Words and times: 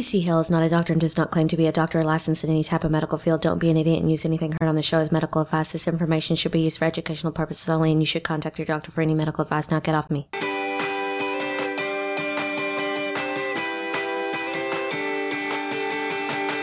TC 0.00 0.24
Hale 0.24 0.40
is 0.40 0.50
not 0.50 0.62
a 0.62 0.68
doctor 0.70 0.94
and 0.94 1.00
does 1.00 1.18
not 1.18 1.30
claim 1.30 1.46
to 1.46 1.58
be 1.58 1.66
a 1.66 1.72
doctor 1.72 2.00
or 2.00 2.04
licensed 2.04 2.42
in 2.42 2.48
any 2.48 2.64
type 2.64 2.84
of 2.84 2.90
medical 2.90 3.18
field. 3.18 3.42
Don't 3.42 3.58
be 3.58 3.68
an 3.68 3.76
idiot 3.76 3.98
and 4.00 4.10
use 4.10 4.24
anything 4.24 4.52
heard 4.52 4.66
on 4.66 4.74
the 4.74 4.82
show 4.82 4.96
as 4.96 5.12
medical 5.12 5.42
advice. 5.42 5.72
This 5.72 5.86
information 5.86 6.36
should 6.36 6.52
be 6.52 6.60
used 6.60 6.78
for 6.78 6.86
educational 6.86 7.34
purposes 7.34 7.68
only, 7.68 7.92
and 7.92 8.00
you 8.00 8.06
should 8.06 8.24
contact 8.24 8.58
your 8.58 8.64
doctor 8.64 8.90
for 8.90 9.02
any 9.02 9.12
medical 9.12 9.42
advice. 9.42 9.70
Now 9.70 9.78
get 9.78 9.94
off 9.94 10.10
me. 10.10 10.26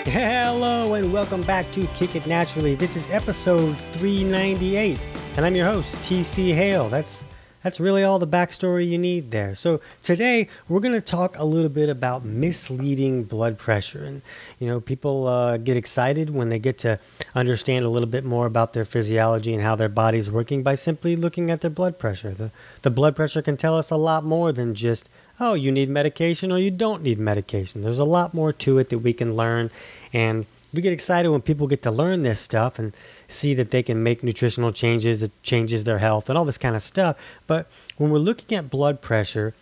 Hello 0.09 0.95
and 0.95 1.13
welcome 1.13 1.43
back 1.43 1.71
to 1.73 1.85
Kick 1.93 2.15
It 2.15 2.25
Naturally. 2.25 2.73
This 2.73 2.95
is 2.95 3.13
episode 3.13 3.77
398, 3.77 4.99
and 5.35 5.45
I'm 5.45 5.55
your 5.55 5.67
host, 5.67 5.95
TC 5.97 6.55
Hale. 6.55 6.89
That's 6.89 7.23
that's 7.64 7.80
really 7.80 8.04
all 8.04 8.20
the 8.20 8.28
backstory 8.28 8.88
you 8.88 8.98
need 8.98 9.32
there. 9.32 9.55
So 9.55 9.82
today 10.02 10.48
we're 10.68 10.80
going 10.80 10.94
to 10.94 11.02
talk 11.02 11.38
a 11.38 11.46
little 11.46 11.70
bit 11.70 11.89
about 11.89 12.24
misleading 12.24 13.24
blood 13.24 13.57
pressure, 13.57 14.04
and 14.04 14.21
you 14.60 14.68
know 14.68 14.80
people 14.80 15.28
uh, 15.28 15.57
get 15.57 15.78
excited 15.78 16.29
when 16.29 16.50
they 16.50 16.60
get 16.60 16.78
to 16.79 17.00
understand 17.36 17.86
a 17.86 17.89
little 17.89 18.10
bit 18.10 18.24
more 18.24 18.46
about 18.46 18.74
their 18.74 18.86
physiology 18.86 19.54
and 19.54 19.64
how 19.64 19.75
their 19.75 19.89
body's 19.89 20.32
working 20.32 20.64
by 20.64 20.75
simply 20.75 21.15
looking 21.15 21.51
at 21.51 21.62
their 21.62 21.71
blood 21.71 21.98
pressure. 22.00 22.32
The 22.32 22.51
the 22.82 22.92
blood 22.92 23.15
pressure 23.15 23.42
can 23.42 23.57
tell 23.57 23.78
us 23.78 23.92
a 23.92 23.98
lot 23.98 24.24
more 24.24 24.51
than 24.51 24.76
just 24.76 25.10
oh 25.39 25.54
you 25.54 25.71
need 25.71 25.89
medication 25.89 26.51
or 26.51 26.57
you 26.57 26.71
don't 26.71 27.04
need 27.04 27.20
medication. 27.20 27.82
There's 27.82 28.00
a 28.00 28.06
lot 28.06 28.34
more 28.34 28.54
to 28.54 28.78
it 28.78 28.89
that 28.89 29.00
we 29.00 29.14
can 29.14 29.36
learn, 29.36 29.71
and 30.14 30.46
we 30.74 30.82
get 30.82 30.94
excited 30.94 31.30
when 31.30 31.42
people 31.42 31.68
get 31.68 31.82
to 31.84 31.92
learn 31.92 32.23
this 32.23 32.39
stuff 32.39 32.78
and 32.78 32.95
see 33.28 33.53
that 33.53 33.72
they 33.72 33.84
can 33.84 34.03
make 34.03 34.23
nutritional 34.23 34.72
changes 34.72 35.20
that 35.20 35.44
changes 35.44 35.84
their 35.84 36.00
health 36.00 36.30
and 36.30 36.38
all 36.38 36.45
this 36.45 36.58
kind 36.58 36.76
of 36.76 36.81
stuff. 36.81 37.17
But 37.48 37.67
when 37.98 38.12
we're 38.12 38.20
looking 38.20 38.58
at 38.58 38.70
blood 38.70 39.02
pressure, 39.02 39.53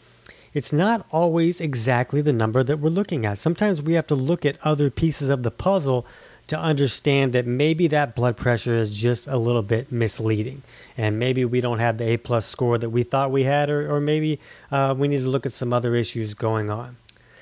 it's 0.53 0.73
not 0.73 1.05
always 1.11 1.59
exactly 1.59 2.21
the 2.21 2.33
number 2.33 2.63
that 2.63 2.79
we're 2.79 2.89
looking 2.89 3.25
at. 3.25 3.37
Sometimes 3.37 3.81
we 3.81 3.93
have 3.93 4.07
to 4.07 4.15
look 4.15 4.45
at 4.45 4.57
other 4.63 4.89
pieces 4.89 5.29
of 5.29 5.43
the 5.43 5.51
puzzle 5.51 6.05
to 6.47 6.59
understand 6.59 7.33
that 7.33 7.45
maybe 7.45 7.87
that 7.87 8.15
blood 8.15 8.37
pressure 8.37 8.73
is 8.73 8.91
just 8.91 9.27
a 9.27 9.37
little 9.37 9.63
bit 9.63 9.91
misleading 9.91 10.61
and 10.97 11.17
maybe 11.17 11.43
we 11.43 11.59
don't 11.59 11.79
have 11.79 11.97
the 11.97 12.05
a 12.11 12.17
plus 12.17 12.45
score 12.45 12.77
that 12.77 12.91
we 12.91 13.03
thought 13.03 13.31
we 13.31 13.43
had 13.43 13.69
or, 13.69 13.93
or 13.93 13.99
maybe 13.99 14.39
uh, 14.71 14.93
we 14.95 15.07
need 15.07 15.19
to 15.19 15.29
look 15.29 15.45
at 15.45 15.51
some 15.51 15.73
other 15.73 15.95
issues 15.95 16.33
going 16.35 16.69
on 16.69 16.97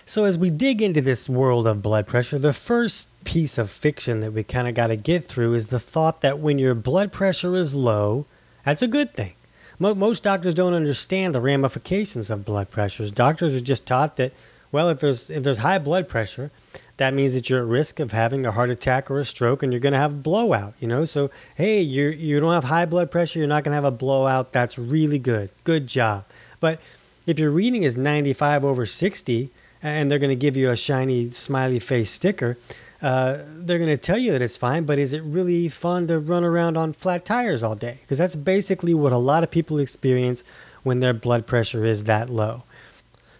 so, 0.06 0.26
as 0.26 0.38
we 0.38 0.50
dig 0.50 0.82
into 0.82 1.02
this 1.02 1.30
world 1.30 1.66
of 1.66 1.82
blood 1.82 2.08
pressure, 2.08 2.38
the 2.38 2.54
first 2.54 3.10
piece 3.24 3.58
of 3.58 3.70
fiction 3.70 4.20
that 4.20 4.34
we 4.34 4.44
kind 4.44 4.68
of 4.68 4.76
got 4.76 4.88
to 4.88 4.98
get 4.98 5.24
through 5.24 5.54
is 5.54 5.68
the 5.68 5.80
thought 5.80 6.22
that 6.22 6.40
when 6.40 6.60
your 6.60 6.76
blood 6.76 7.12
pressure 7.12 7.56
is 7.56 7.74
low, 7.74 8.26
that's 8.66 8.82
a 8.82 8.88
good 8.88 9.12
thing. 9.12 9.34
Most 9.80 10.24
doctors 10.24 10.54
don't 10.54 10.74
understand 10.74 11.34
the 11.34 11.42
ramifications 11.42 12.30
of 12.30 12.46
blood 12.46 12.70
pressures. 12.70 13.12
Doctors 13.12 13.56
are 13.56 13.60
just 13.60 13.86
taught 13.86 14.18
that, 14.18 14.32
well, 14.72 14.90
if 14.90 15.00
there's 15.00 15.30
if 15.30 15.44
there's 15.44 15.58
high 15.60 15.80
blood 15.80 16.08
pressure, 16.08 16.52
that 16.98 17.14
means 17.14 17.34
that 17.34 17.50
you're 17.50 17.62
at 17.64 17.66
risk 17.66 18.00
of 18.00 18.12
having 18.12 18.46
a 18.46 18.52
heart 18.52 18.70
attack 18.70 19.10
or 19.10 19.20
a 19.20 19.26
stroke, 19.26 19.64
and 19.64 19.74
you're 19.74 19.80
going 19.80 19.94
to 19.94 20.00
have 20.00 20.14
a 20.14 20.16
blowout. 20.16 20.74
You 20.80 20.88
know, 20.88 21.06
so 21.06 21.32
hey, 21.56 21.82
you 21.82 22.10
you 22.10 22.40
don't 22.40 22.54
have 22.54 22.66
high 22.66 22.86
blood 22.86 23.10
pressure, 23.10 23.40
you're 23.40 23.48
not 23.48 23.64
going 23.64 23.72
to 23.72 23.76
have 23.76 23.86
a 23.86 23.92
blowout. 23.92 24.52
That's 24.52 24.78
really 24.78 25.20
good. 25.20 25.50
Good 25.64 25.88
job. 25.88 26.26
But 26.60 26.80
if 27.26 27.40
your 27.40 27.52
reading 27.52 27.84
is 27.84 27.98
95 27.98 28.64
over 28.64 28.86
60, 28.86 29.50
and 29.84 30.10
they're 30.10 30.20
going 30.20 30.30
to 30.30 30.36
give 30.36 30.58
you 30.58 30.72
a 30.72 30.78
shiny 30.78 31.30
smiley 31.30 31.80
face 31.80 32.10
sticker, 32.10 32.58
uh, 33.02 33.40
they're 33.58 33.78
going 33.78 33.90
to 33.90 33.98
tell 33.98 34.18
you 34.18 34.32
that 34.32 34.42
it's 34.42 34.56
fine, 34.56 34.86
but 34.86 34.98
is 34.98 35.12
it 35.12 35.22
really 35.24 35.68
fun 35.68 36.08
to 36.08 36.18
run 36.18 36.46
around 36.46 36.78
on 36.78 36.94
flat 36.94 37.26
tires 37.26 37.62
all 37.62 37.76
day? 37.76 37.98
Because 38.02 38.18
that's 38.18 38.38
basically 38.38 38.94
what 38.94 39.12
a 39.12 39.18
lot 39.18 39.44
of 39.44 39.52
people 39.52 39.78
experience 39.78 40.44
when 40.84 41.02
their 41.02 41.14
blood 41.14 41.46
pressure 41.46 41.84
is 41.84 42.06
that 42.06 42.30
low. 42.30 42.64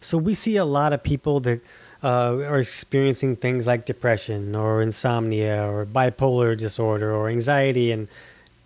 So 0.02 0.18
we 0.18 0.34
see 0.34 0.58
a 0.58 0.66
lot 0.66 0.92
of 0.92 1.02
people 1.02 1.40
that 1.42 1.62
uh, 2.04 2.40
are 2.40 2.60
experiencing 2.60 3.38
things 3.38 3.66
like 3.66 3.86
depression 3.86 4.54
or 4.54 4.82
insomnia 4.82 5.66
or 5.70 5.86
bipolar 5.86 6.58
disorder 6.58 7.16
or 7.16 7.30
anxiety 7.30 7.94
and 7.94 8.10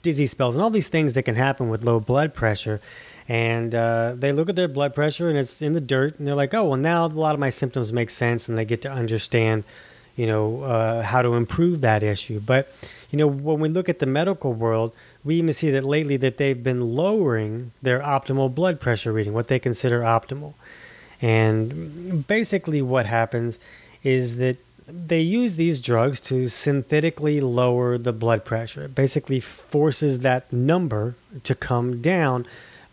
dizzy 0.01 0.25
spells 0.25 0.55
and 0.55 0.63
all 0.63 0.71
these 0.71 0.87
things 0.87 1.13
that 1.13 1.23
can 1.23 1.35
happen 1.35 1.69
with 1.69 1.83
low 1.83 1.99
blood 1.99 2.33
pressure 2.33 2.81
and 3.27 3.75
uh, 3.75 4.15
they 4.17 4.31
look 4.31 4.49
at 4.49 4.55
their 4.55 4.67
blood 4.67 4.95
pressure 4.95 5.29
and 5.29 5.37
it's 5.37 5.61
in 5.61 5.73
the 5.73 5.81
dirt 5.81 6.17
and 6.17 6.27
they're 6.27 6.35
like 6.35 6.53
oh 6.53 6.69
well 6.69 6.77
now 6.77 7.05
a 7.05 7.07
lot 7.07 7.33
of 7.33 7.39
my 7.39 7.49
symptoms 7.49 7.91
make 7.91 8.09
sense 8.09 8.47
and 8.47 8.57
they 8.57 8.65
get 8.65 8.81
to 8.81 8.91
understand 8.91 9.63
you 10.15 10.25
know 10.25 10.63
uh, 10.63 11.01
how 11.01 11.21
to 11.21 11.33
improve 11.33 11.81
that 11.81 12.03
issue 12.03 12.39
but 12.39 12.71
you 13.11 13.17
know 13.17 13.27
when 13.27 13.59
we 13.59 13.69
look 13.69 13.89
at 13.89 13.99
the 13.99 14.05
medical 14.05 14.53
world 14.53 14.93
we 15.23 15.35
even 15.35 15.53
see 15.53 15.69
that 15.71 15.83
lately 15.83 16.17
that 16.17 16.37
they've 16.37 16.63
been 16.63 16.81
lowering 16.81 17.71
their 17.81 17.99
optimal 17.99 18.53
blood 18.53 18.79
pressure 18.79 19.11
reading 19.11 19.33
what 19.33 19.47
they 19.47 19.59
consider 19.59 20.01
optimal 20.01 20.53
and 21.21 22.27
basically 22.27 22.81
what 22.81 23.05
happens 23.05 23.59
is 24.03 24.37
that 24.37 24.57
they 24.87 25.19
use 25.19 25.55
these 25.55 25.81
drugs 25.81 26.21
to 26.21 26.47
synthetically 26.47 27.41
lower 27.41 27.97
the 27.97 28.13
blood 28.13 28.45
pressure. 28.45 28.85
It 28.85 28.95
basically 28.95 29.41
forces 29.41 30.19
that 30.19 30.51
number 30.53 31.15
to 31.43 31.53
come 31.53 32.01
down 32.01 32.45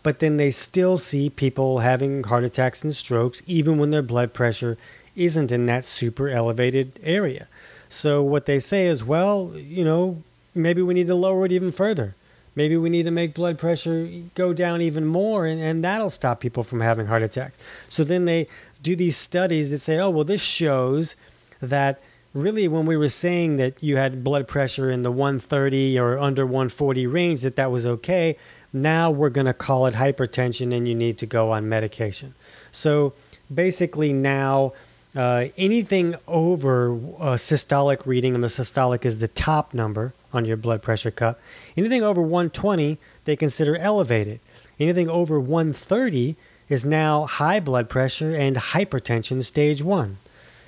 but 0.05 0.19
then 0.19 0.37
they 0.37 0.51
still 0.51 0.99
see 0.99 1.31
people 1.31 1.79
having 1.79 2.23
heart 2.25 2.43
attacks 2.43 2.83
and 2.83 2.95
strokes 2.95 3.41
even 3.47 3.79
when 3.79 3.89
their 3.89 4.03
blood 4.03 4.35
pressure 4.35 4.77
isn't 5.15 5.51
in 5.51 5.65
that 5.65 5.83
super 5.83 6.29
elevated 6.29 6.99
area. 7.01 7.47
So 7.89 8.21
what 8.21 8.45
they 8.45 8.59
say 8.59 8.85
is, 8.85 9.03
well, 9.03 9.53
you 9.55 9.83
know, 9.83 10.21
maybe 10.53 10.83
we 10.83 10.93
need 10.93 11.07
to 11.07 11.15
lower 11.15 11.43
it 11.43 11.51
even 11.51 11.71
further. 11.71 12.13
Maybe 12.55 12.77
we 12.77 12.91
need 12.91 13.01
to 13.05 13.11
make 13.11 13.33
blood 13.33 13.57
pressure 13.57 14.07
go 14.35 14.53
down 14.53 14.79
even 14.79 15.07
more, 15.07 15.47
and, 15.47 15.59
and 15.59 15.83
that'll 15.83 16.11
stop 16.11 16.39
people 16.39 16.61
from 16.63 16.81
having 16.81 17.07
heart 17.07 17.23
attacks. 17.23 17.57
So 17.89 18.03
then 18.03 18.25
they 18.25 18.47
do 18.83 18.95
these 18.95 19.17
studies 19.17 19.71
that 19.71 19.79
say, 19.79 19.97
oh, 19.97 20.11
well, 20.11 20.23
this 20.23 20.43
shows 20.43 21.15
that 21.61 21.99
really 22.35 22.67
when 22.67 22.85
we 22.85 22.95
were 22.95 23.09
saying 23.09 23.57
that 23.57 23.81
you 23.81 23.97
had 23.97 24.23
blood 24.23 24.47
pressure 24.47 24.91
in 24.91 25.01
the 25.01 25.11
130 25.11 25.97
or 25.97 26.19
under 26.19 26.45
140 26.45 27.07
range, 27.07 27.41
that 27.41 27.55
that 27.55 27.71
was 27.71 27.87
okay. 27.87 28.37
Now 28.75 29.09
we're 29.09 29.29
going 29.29 29.47
to 29.47 29.53
call 29.53 29.85
it 29.85 29.93
hypertension 29.93 30.75
and 30.75 30.85
you 30.85 30.93
need 30.93 31.17
to 31.19 31.25
go 31.25 31.51
on 31.51 31.69
medication. 31.69 32.33
So 32.71 33.13
basically, 33.53 34.11
now 34.11 34.73
uh, 35.15 35.45
anything 35.57 36.15
over 36.27 36.91
a 36.91 37.37
systolic 37.37 38.05
reading, 38.05 38.35
and 38.35 38.43
the 38.43 38.49
systolic 38.49 39.05
is 39.05 39.19
the 39.19 39.29
top 39.29 39.73
number 39.73 40.13
on 40.33 40.43
your 40.43 40.57
blood 40.57 40.81
pressure 40.81 41.09
cup, 41.09 41.39
anything 41.77 42.03
over 42.03 42.21
120 42.21 42.97
they 43.23 43.37
consider 43.37 43.77
elevated. 43.77 44.41
Anything 44.77 45.09
over 45.09 45.39
130 45.39 46.35
is 46.67 46.85
now 46.85 47.23
high 47.23 47.61
blood 47.61 47.89
pressure 47.89 48.35
and 48.35 48.57
hypertension 48.57 49.41
stage 49.45 49.81
one. 49.81 50.17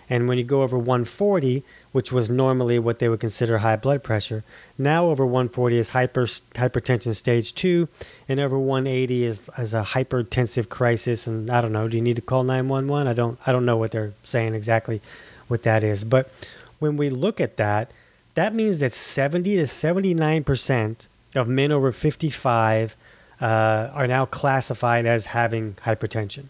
And 0.09 0.27
when 0.27 0.37
you 0.37 0.43
go 0.43 0.61
over 0.61 0.77
140, 0.77 1.63
which 1.91 2.11
was 2.11 2.29
normally 2.29 2.79
what 2.79 2.99
they 2.99 3.09
would 3.09 3.19
consider 3.19 3.57
high 3.57 3.75
blood 3.75 4.03
pressure, 4.03 4.43
now 4.77 5.05
over 5.05 5.25
140 5.25 5.77
is 5.77 5.89
hyper, 5.89 6.25
hypertension 6.25 7.13
stage 7.15 7.53
two, 7.53 7.89
and 8.29 8.39
over 8.39 8.57
180 8.57 9.23
is, 9.23 9.49
is 9.57 9.73
a 9.73 9.83
hypertensive 9.83 10.69
crisis. 10.69 11.27
And 11.27 11.49
I 11.49 11.61
don't 11.61 11.73
know, 11.73 11.87
do 11.87 11.97
you 11.97 12.03
need 12.03 12.15
to 12.15 12.21
call 12.21 12.43
911? 12.43 13.07
I 13.07 13.13
don't, 13.13 13.39
I 13.45 13.51
don't 13.51 13.65
know 13.65 13.77
what 13.77 13.91
they're 13.91 14.13
saying 14.23 14.53
exactly 14.53 15.01
what 15.47 15.63
that 15.63 15.83
is. 15.83 16.05
But 16.05 16.31
when 16.79 16.97
we 16.97 17.09
look 17.09 17.41
at 17.41 17.57
that, 17.57 17.91
that 18.35 18.53
means 18.53 18.77
that 18.79 18.93
70 18.93 19.55
to 19.55 19.63
79% 19.63 21.05
of 21.35 21.47
men 21.47 21.71
over 21.71 21.91
55 21.91 22.95
uh, 23.39 23.91
are 23.93 24.07
now 24.07 24.25
classified 24.25 25.05
as 25.05 25.27
having 25.27 25.73
hypertension. 25.73 26.45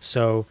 So, 0.00 0.46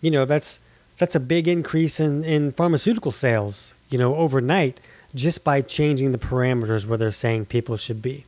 you 0.00 0.10
know, 0.10 0.24
that's 0.24 0.60
that's 1.00 1.14
a 1.14 1.20
big 1.20 1.48
increase 1.48 1.98
in, 1.98 2.22
in 2.24 2.52
pharmaceutical 2.52 3.10
sales, 3.10 3.74
you 3.88 3.96
know, 3.96 4.14
overnight 4.16 4.82
just 5.14 5.42
by 5.42 5.62
changing 5.62 6.12
the 6.12 6.18
parameters 6.18 6.84
where 6.84 6.98
they're 6.98 7.10
saying 7.10 7.46
people 7.46 7.78
should 7.78 8.02
be. 8.02 8.26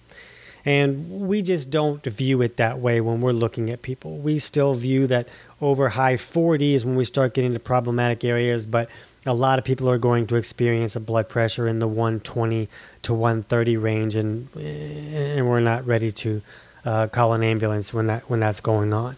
And 0.64 1.28
we 1.28 1.42
just 1.42 1.70
don't 1.70 2.02
view 2.02 2.40
it 2.40 2.56
that 2.56 2.78
way 2.78 3.02
when 3.02 3.20
we're 3.20 3.32
looking 3.32 3.68
at 3.68 3.82
people. 3.82 4.16
We 4.16 4.38
still 4.38 4.72
view 4.72 5.06
that 5.08 5.28
over 5.60 5.90
high 5.90 6.16
40 6.16 6.74
is 6.74 6.82
when 6.82 6.96
we 6.96 7.04
start 7.04 7.34
getting 7.34 7.52
to 7.52 7.60
problematic 7.60 8.24
areas, 8.24 8.66
but 8.66 8.88
a 9.26 9.34
lot 9.34 9.58
of 9.58 9.66
people 9.66 9.90
are 9.90 9.98
going 9.98 10.26
to 10.28 10.36
experience 10.36 10.96
a 10.96 11.00
blood 11.00 11.28
pressure 11.28 11.68
in 11.68 11.78
the 11.78 11.86
120 11.86 12.70
to 13.02 13.12
130 13.12 13.76
range, 13.76 14.16
and, 14.16 14.48
and 14.56 15.46
we're 15.46 15.60
not 15.60 15.86
ready 15.86 16.10
to 16.10 16.40
uh, 16.86 17.06
call 17.08 17.34
an 17.34 17.42
ambulance 17.42 17.92
when, 17.92 18.06
that, 18.06 18.30
when 18.30 18.40
that's 18.40 18.60
going 18.60 18.94
on. 18.94 19.16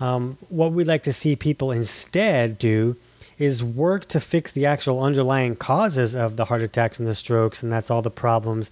Um, 0.00 0.38
what 0.48 0.72
we'd 0.72 0.86
like 0.86 1.02
to 1.04 1.12
see 1.12 1.36
people 1.36 1.72
instead 1.72 2.58
do 2.58 2.96
is 3.38 3.62
work 3.62 4.06
to 4.06 4.20
fix 4.20 4.52
the 4.52 4.66
actual 4.66 5.02
underlying 5.02 5.56
causes 5.56 6.14
of 6.14 6.36
the 6.36 6.46
heart 6.46 6.62
attacks 6.62 6.98
and 6.98 7.08
the 7.08 7.14
strokes, 7.14 7.62
and 7.62 7.70
that's 7.70 7.90
all 7.90 8.02
the 8.02 8.10
problems 8.10 8.70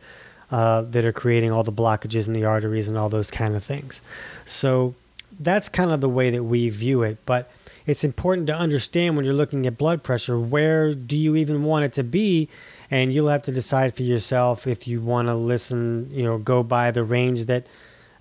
uh, 0.51 0.83
that 0.83 1.05
are 1.05 1.13
creating 1.13 1.53
all 1.53 1.63
the 1.63 1.73
blockages 1.73 2.27
in 2.27 2.33
the 2.33 2.45
arteries 2.45 2.89
and 2.89 2.97
all 2.99 3.09
those 3.09 3.31
kind 3.31 3.55
of 3.55 3.65
things. 3.65 4.03
So 4.45 4.95
that's 5.39 5.69
kind 5.69 5.91
of 5.91 6.01
the 6.01 6.09
way 6.09 6.31
that 6.31 6.45
we 6.45 6.69
view 6.69 7.03
it. 7.03 7.19
But 7.27 7.51
it's 7.87 8.03
important 8.03 8.49
to 8.49 8.55
understand 8.55 9.17
when 9.17 9.25
you're 9.25 9.35
looking 9.35 9.67
at 9.67 9.79
blood 9.79 10.03
pressure 10.03 10.39
where 10.39 10.93
do 10.95 11.17
you 11.17 11.37
even 11.37 11.63
want 11.63 11.85
it 11.85 11.93
to 11.95 12.03
be 12.03 12.49
and 12.91 13.13
you'll 13.13 13.29
have 13.29 13.43
to 13.43 13.53
decide 13.53 13.95
for 13.95 14.03
yourself 14.03 14.67
if 14.67 14.87
you 14.87 15.01
want 15.01 15.29
to 15.29 15.35
listen 15.35 16.09
you 16.11 16.25
know 16.25 16.39
go 16.39 16.63
by 16.63 16.91
the 16.91 17.05
range 17.05 17.45
that 17.45 17.67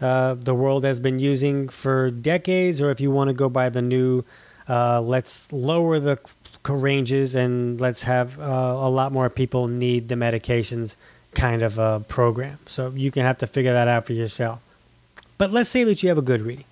uh, 0.02 0.36
the 0.36 0.54
world 0.54 0.84
has 0.84 1.00
been 1.00 1.20
using 1.20 1.70
for 1.70 2.10
decades, 2.10 2.82
or 2.82 2.92
if 2.92 3.00
you 3.00 3.12
want 3.12 3.30
to 3.30 3.34
go 3.34 3.50
by 3.50 3.70
the 3.70 3.82
new, 3.82 4.24
uh, 4.68 5.02
let's 5.02 5.52
lower 5.52 6.00
the 6.00 6.20
ranges 6.68 7.36
and 7.36 7.80
let's 7.80 8.04
have 8.04 8.40
uh, 8.40 8.44
a 8.44 8.90
lot 8.90 9.12
more 9.12 9.30
people 9.30 9.68
need 9.68 10.08
the 10.08 10.16
medications 10.16 10.96
kind 11.36 11.62
of 11.62 11.78
a 11.78 12.04
program. 12.08 12.58
So 12.66 12.92
you 12.96 13.12
can 13.12 13.24
have 13.24 13.38
to 13.40 13.48
figure 13.48 13.74
that 13.74 13.88
out 13.88 14.06
for 14.06 14.14
yourself. 14.14 14.62
But 15.38 15.52
let's 15.52 15.70
say 15.70 15.84
that 15.84 16.02
you 16.02 16.10
have 16.10 16.18
a 16.18 16.24
good 16.24 16.42
reading. 16.42 16.66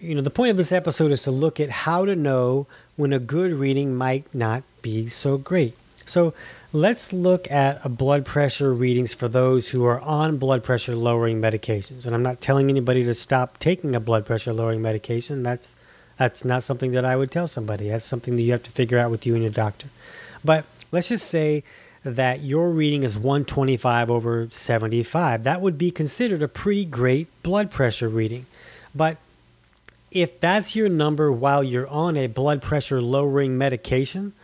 You 0.00 0.14
know, 0.14 0.22
the 0.22 0.30
point 0.30 0.50
of 0.50 0.56
this 0.56 0.72
episode 0.72 1.10
is 1.12 1.20
to 1.22 1.30
look 1.30 1.60
at 1.60 1.70
how 1.70 2.04
to 2.04 2.14
know 2.14 2.66
when 2.96 3.12
a 3.12 3.18
good 3.18 3.52
reading 3.52 3.94
might 3.94 4.32
not 4.34 4.62
be 4.82 5.08
so 5.08 5.36
great. 5.36 5.76
So 6.06 6.34
let's 6.72 7.12
look 7.12 7.50
at 7.50 7.96
blood 7.96 8.24
pressure 8.24 8.74
readings 8.74 9.14
for 9.14 9.28
those 9.28 9.70
who 9.70 9.84
are 9.84 10.00
on 10.00 10.36
blood 10.38 10.62
pressure 10.62 10.94
lowering 10.94 11.40
medications. 11.40 12.04
And 12.04 12.14
I'm 12.14 12.22
not 12.22 12.40
telling 12.40 12.68
anybody 12.68 13.04
to 13.04 13.14
stop 13.14 13.58
taking 13.58 13.94
a 13.94 14.00
blood 14.00 14.26
pressure 14.26 14.52
lowering 14.52 14.82
medication. 14.82 15.42
That's 15.42 15.74
that's 16.16 16.44
not 16.44 16.62
something 16.62 16.92
that 16.92 17.04
I 17.04 17.16
would 17.16 17.30
tell 17.30 17.48
somebody. 17.48 17.88
That's 17.88 18.04
something 18.04 18.36
that 18.36 18.42
you 18.42 18.52
have 18.52 18.62
to 18.64 18.70
figure 18.70 18.98
out 18.98 19.10
with 19.10 19.26
you 19.26 19.34
and 19.34 19.42
your 19.42 19.52
doctor. 19.52 19.88
But 20.44 20.64
let's 20.92 21.08
just 21.08 21.26
say 21.26 21.64
that 22.04 22.40
your 22.40 22.70
reading 22.70 23.02
is 23.02 23.16
125 23.18 24.10
over 24.10 24.48
75. 24.50 25.44
That 25.44 25.60
would 25.60 25.78
be 25.78 25.90
considered 25.90 26.42
a 26.42 26.48
pretty 26.48 26.84
great 26.84 27.26
blood 27.42 27.70
pressure 27.70 28.08
reading. 28.08 28.46
But 28.94 29.18
if 30.12 30.38
that's 30.38 30.76
your 30.76 30.88
number 30.88 31.32
while 31.32 31.64
you're 31.64 31.88
on 31.88 32.16
a 32.16 32.28
blood 32.28 32.62
pressure 32.62 33.00
lowering 33.00 33.58
medication, 33.58 34.34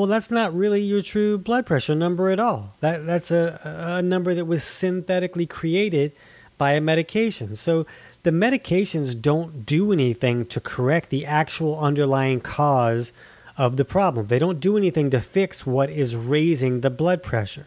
well, 0.00 0.06
that's 0.06 0.30
not 0.30 0.54
really 0.54 0.80
your 0.80 1.02
true 1.02 1.36
blood 1.36 1.66
pressure 1.66 1.94
number 1.94 2.30
at 2.30 2.40
all. 2.40 2.72
That, 2.80 3.04
that's 3.04 3.30
a, 3.30 3.60
a 3.64 4.00
number 4.00 4.32
that 4.32 4.46
was 4.46 4.64
synthetically 4.64 5.44
created 5.44 6.12
by 6.56 6.72
a 6.72 6.80
medication. 6.80 7.54
So 7.54 7.84
the 8.22 8.30
medications 8.30 9.20
don't 9.20 9.66
do 9.66 9.92
anything 9.92 10.46
to 10.46 10.58
correct 10.58 11.10
the 11.10 11.26
actual 11.26 11.78
underlying 11.78 12.40
cause 12.40 13.12
of 13.58 13.76
the 13.76 13.84
problem. 13.84 14.28
They 14.28 14.38
don't 14.38 14.58
do 14.58 14.78
anything 14.78 15.10
to 15.10 15.20
fix 15.20 15.66
what 15.66 15.90
is 15.90 16.16
raising 16.16 16.80
the 16.80 16.88
blood 16.88 17.22
pressure. 17.22 17.66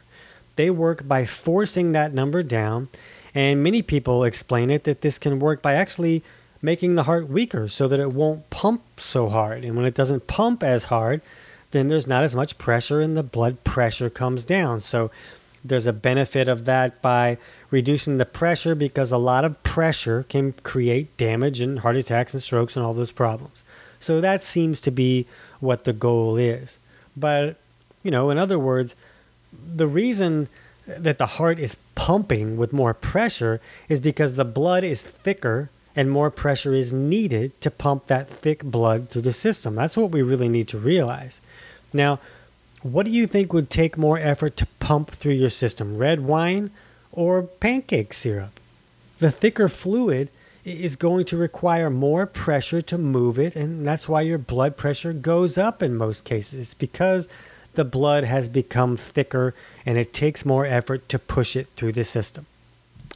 They 0.56 0.72
work 0.72 1.08
by 1.08 1.26
forcing 1.26 1.92
that 1.92 2.16
number 2.16 2.42
down, 2.42 2.90
and 3.36 3.62
many 3.62 3.84
people 3.84 4.24
explain 4.24 4.72
it 4.72 4.86
that 4.86 5.02
this 5.02 5.20
can 5.20 5.38
work 5.38 5.62
by 5.62 5.76
actually 5.76 6.24
making 6.64 6.96
the 6.96 7.04
heart 7.04 7.30
weaker 7.30 7.68
so 7.68 7.88
that 7.88 8.00
it 8.00 8.12
won't 8.12 8.50
pump 8.50 8.82
so 8.98 9.30
hard. 9.30 9.64
And 9.64 9.78
when 9.78 9.86
it 9.86 9.94
doesn't 9.94 10.26
pump 10.26 10.64
as 10.64 10.86
hard, 10.86 11.22
then 11.74 11.90
there's 11.90 12.08
not 12.08 12.24
as 12.24 12.36
much 12.36 12.58
pressure 12.58 13.02
and 13.02 13.18
the 13.18 13.24
blood 13.24 13.64
pressure 13.64 14.10
comes 14.10 14.46
down. 14.46 14.80
So 14.80 15.12
there's 15.66 15.88
a 15.88 15.94
benefit 15.94 16.48
of 16.48 16.66
that 16.66 17.02
by 17.02 17.38
reducing 17.72 18.18
the 18.18 18.26
pressure 18.26 18.76
because 18.76 19.12
a 19.12 19.18
lot 19.18 19.44
of 19.44 19.62
pressure 19.64 20.24
can 20.24 20.54
create 20.64 21.16
damage 21.18 21.60
and 21.60 21.80
heart 21.80 21.96
attacks 21.96 22.34
and 22.34 22.44
strokes 22.44 22.76
and 22.76 22.86
all 22.86 22.94
those 22.94 23.12
problems. 23.12 23.64
So 24.00 24.22
that 24.22 24.44
seems 24.44 24.82
to 24.82 24.92
be 24.92 25.26
what 25.60 25.84
the 25.84 25.94
goal 25.94 26.38
is. 26.38 26.80
But, 27.18 27.58
you 28.04 28.12
know, 28.12 28.30
in 28.30 28.38
other 28.38 28.60
words, 28.60 28.96
the 29.52 29.88
reason 29.88 30.48
that 30.86 31.18
the 31.18 31.26
heart 31.26 31.60
is 31.60 31.78
pumping 31.96 32.58
with 32.58 32.74
more 32.74 32.94
pressure 32.94 33.62
is 33.90 34.02
because 34.02 34.34
the 34.34 34.46
blood 34.46 34.84
is 34.84 35.02
thicker 35.02 35.70
and 35.96 36.10
more 36.10 36.32
pressure 36.32 36.74
is 36.74 36.92
needed 36.94 37.60
to 37.62 37.72
pump 37.72 38.08
that 38.08 38.28
thick 38.30 38.64
blood 38.64 39.10
through 39.10 39.22
the 39.24 39.34
system. 39.34 39.76
That's 39.76 39.98
what 39.98 40.12
we 40.12 40.22
really 40.22 40.50
need 40.50 40.68
to 40.70 40.78
realize. 40.78 41.42
Now, 41.94 42.20
what 42.82 43.06
do 43.06 43.12
you 43.12 43.28
think 43.28 43.54
would 43.54 43.70
take 43.70 43.98
more 43.98 44.18
effort 44.18 44.58
to 44.58 44.66
pump 44.80 45.12
through 45.12 45.34
your 45.34 45.50
system, 45.50 45.98
red 45.98 46.22
wine 46.22 46.72
or 47.12 47.44
pancake 47.44 48.14
syrup? 48.14 48.60
The 49.20 49.32
thicker 49.32 49.70
fluid 49.70 50.30
is 50.66 50.96
going 50.96 51.26
to 51.26 51.38
require 51.38 51.90
more 51.90 52.26
pressure 52.26 52.82
to 52.82 52.98
move 52.98 53.38
it, 53.38 53.56
and 53.56 53.86
that's 53.86 54.10
why 54.10 54.22
your 54.22 54.38
blood 54.38 54.78
pressure 54.78 55.14
goes 55.14 55.58
up 55.58 55.84
in 55.84 55.96
most 55.96 56.26
cases. 56.26 56.60
It's 56.60 56.74
because 56.74 57.30
the 57.74 57.86
blood 57.86 58.24
has 58.24 58.50
become 58.50 58.98
thicker 58.98 59.54
and 59.86 59.98
it 59.98 60.14
takes 60.14 60.46
more 60.46 60.66
effort 60.66 61.10
to 61.10 61.20
push 61.20 61.56
it 61.56 61.68
through 61.76 61.94
the 61.94 62.04
system. 62.04 62.46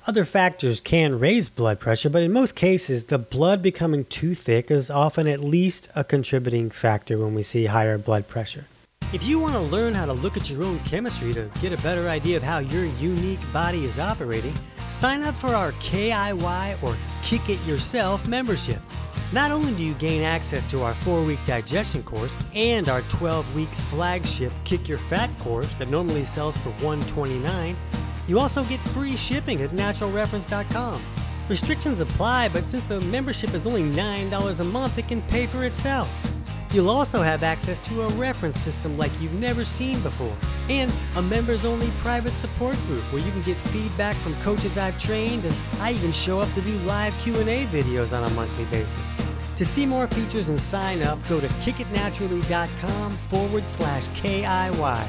Other 0.08 0.24
factors 0.24 0.80
can 0.80 1.20
raise 1.20 1.50
blood 1.50 1.82
pressure, 1.82 2.10
but 2.10 2.24
in 2.24 2.32
most 2.32 2.56
cases, 2.56 3.04
the 3.04 3.20
blood 3.20 3.62
becoming 3.62 4.06
too 4.06 4.34
thick 4.34 4.72
is 4.72 4.90
often 4.90 5.28
at 5.28 5.42
least 5.42 5.90
a 5.98 6.04
contributing 6.06 6.70
factor 6.70 7.18
when 7.18 7.36
we 7.36 7.44
see 7.44 7.66
higher 7.66 7.98
blood 7.98 8.26
pressure. 8.30 8.64
If 9.12 9.26
you 9.26 9.38
want 9.38 9.56
to 9.56 9.60
learn 9.60 9.94
how 9.94 10.06
to 10.06 10.14
look 10.14 10.38
at 10.38 10.50
your 10.50 10.64
own 10.64 10.80
chemistry 10.86 11.34
to 11.34 11.52
get 11.60 11.78
a 11.78 11.84
better 11.84 12.08
idea 12.08 12.38
of 12.38 12.44
how 12.44 12.60
your 12.60 12.86
unique 12.86 13.42
body 13.52 13.84
is 13.84 14.00
operating, 14.00 14.54
sign 14.88 15.24
up 15.24 15.36
for 15.36 15.54
our 15.54 15.74
KIY 15.74 16.82
or 16.82 16.96
Kick 17.22 17.50
It 17.50 17.62
Yourself 17.66 18.26
membership. 18.30 18.80
Not 19.34 19.52
only 19.52 19.74
do 19.74 19.84
you 19.84 19.94
gain 19.96 20.22
access 20.22 20.66
to 20.68 20.84
our 20.84 20.94
4 20.94 21.26
week 21.26 21.40
digestion 21.46 22.02
course 22.02 22.38
and 22.56 22.88
our 22.88 23.02
12 23.02 23.54
week 23.54 23.68
flagship 23.68 24.54
Kick 24.64 24.88
Your 24.88 25.00
Fat 25.00 25.30
course 25.40 25.74
that 25.76 25.90
normally 25.90 26.24
sells 26.24 26.56
for 26.56 26.70
$129, 26.80 27.76
you 28.28 28.40
also 28.40 28.64
get 28.66 28.80
free 28.80 29.16
shipping 29.16 29.62
at 29.62 29.72
naturalreference.com. 29.72 31.02
Restrictions 31.50 32.02
apply, 32.02 32.50
but 32.50 32.64
since 32.66 32.86
the 32.86 33.00
membership 33.02 33.54
is 33.54 33.66
only 33.66 33.84
$9 33.84 34.60
a 34.60 34.64
month, 34.66 34.98
it 34.98 35.08
can 35.08 35.22
pay 35.24 35.48
for 35.48 35.64
itself. 35.64 36.10
You'll 36.72 36.90
also 36.90 37.22
have 37.22 37.44
access 37.44 37.80
to 37.82 38.02
a 38.02 38.10
reference 38.10 38.60
system 38.60 38.98
like 38.98 39.12
you've 39.22 39.34
never 39.34 39.64
seen 39.64 40.02
before, 40.02 40.36
and 40.70 40.94
a 41.16 41.22
members 41.22 41.64
only 41.64 41.88
private 42.00 42.34
support 42.34 42.76
group 42.88 43.02
where 43.14 43.22
you 43.24 43.32
can 43.32 43.42
get 43.44 43.56
feedback 43.56 44.16
from 44.18 44.36
coaches 44.42 44.78
I've 44.78 45.00
trained 45.00 45.46
and 45.46 45.56
I 45.80 45.94
even 45.94 46.12
show 46.12 46.40
up 46.40 46.52
to 46.54 46.62
do 46.62 46.78
live 46.80 47.18
Q&A 47.20 47.66
videos 47.68 48.16
on 48.16 48.30
a 48.30 48.34
monthly 48.36 48.66
basis. 48.66 49.28
To 49.56 49.66
see 49.66 49.86
more 49.86 50.08
features 50.08 50.50
and 50.50 50.60
sign 50.60 51.02
up, 51.02 51.18
go 51.30 51.40
to 51.40 51.48
kickitnaturally.com 51.48 53.12
forward 53.30 53.68
slash 53.68 54.08
KIY. 54.10 55.08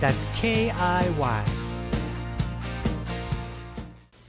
That's 0.00 0.24
K-I-Y. 0.36 1.59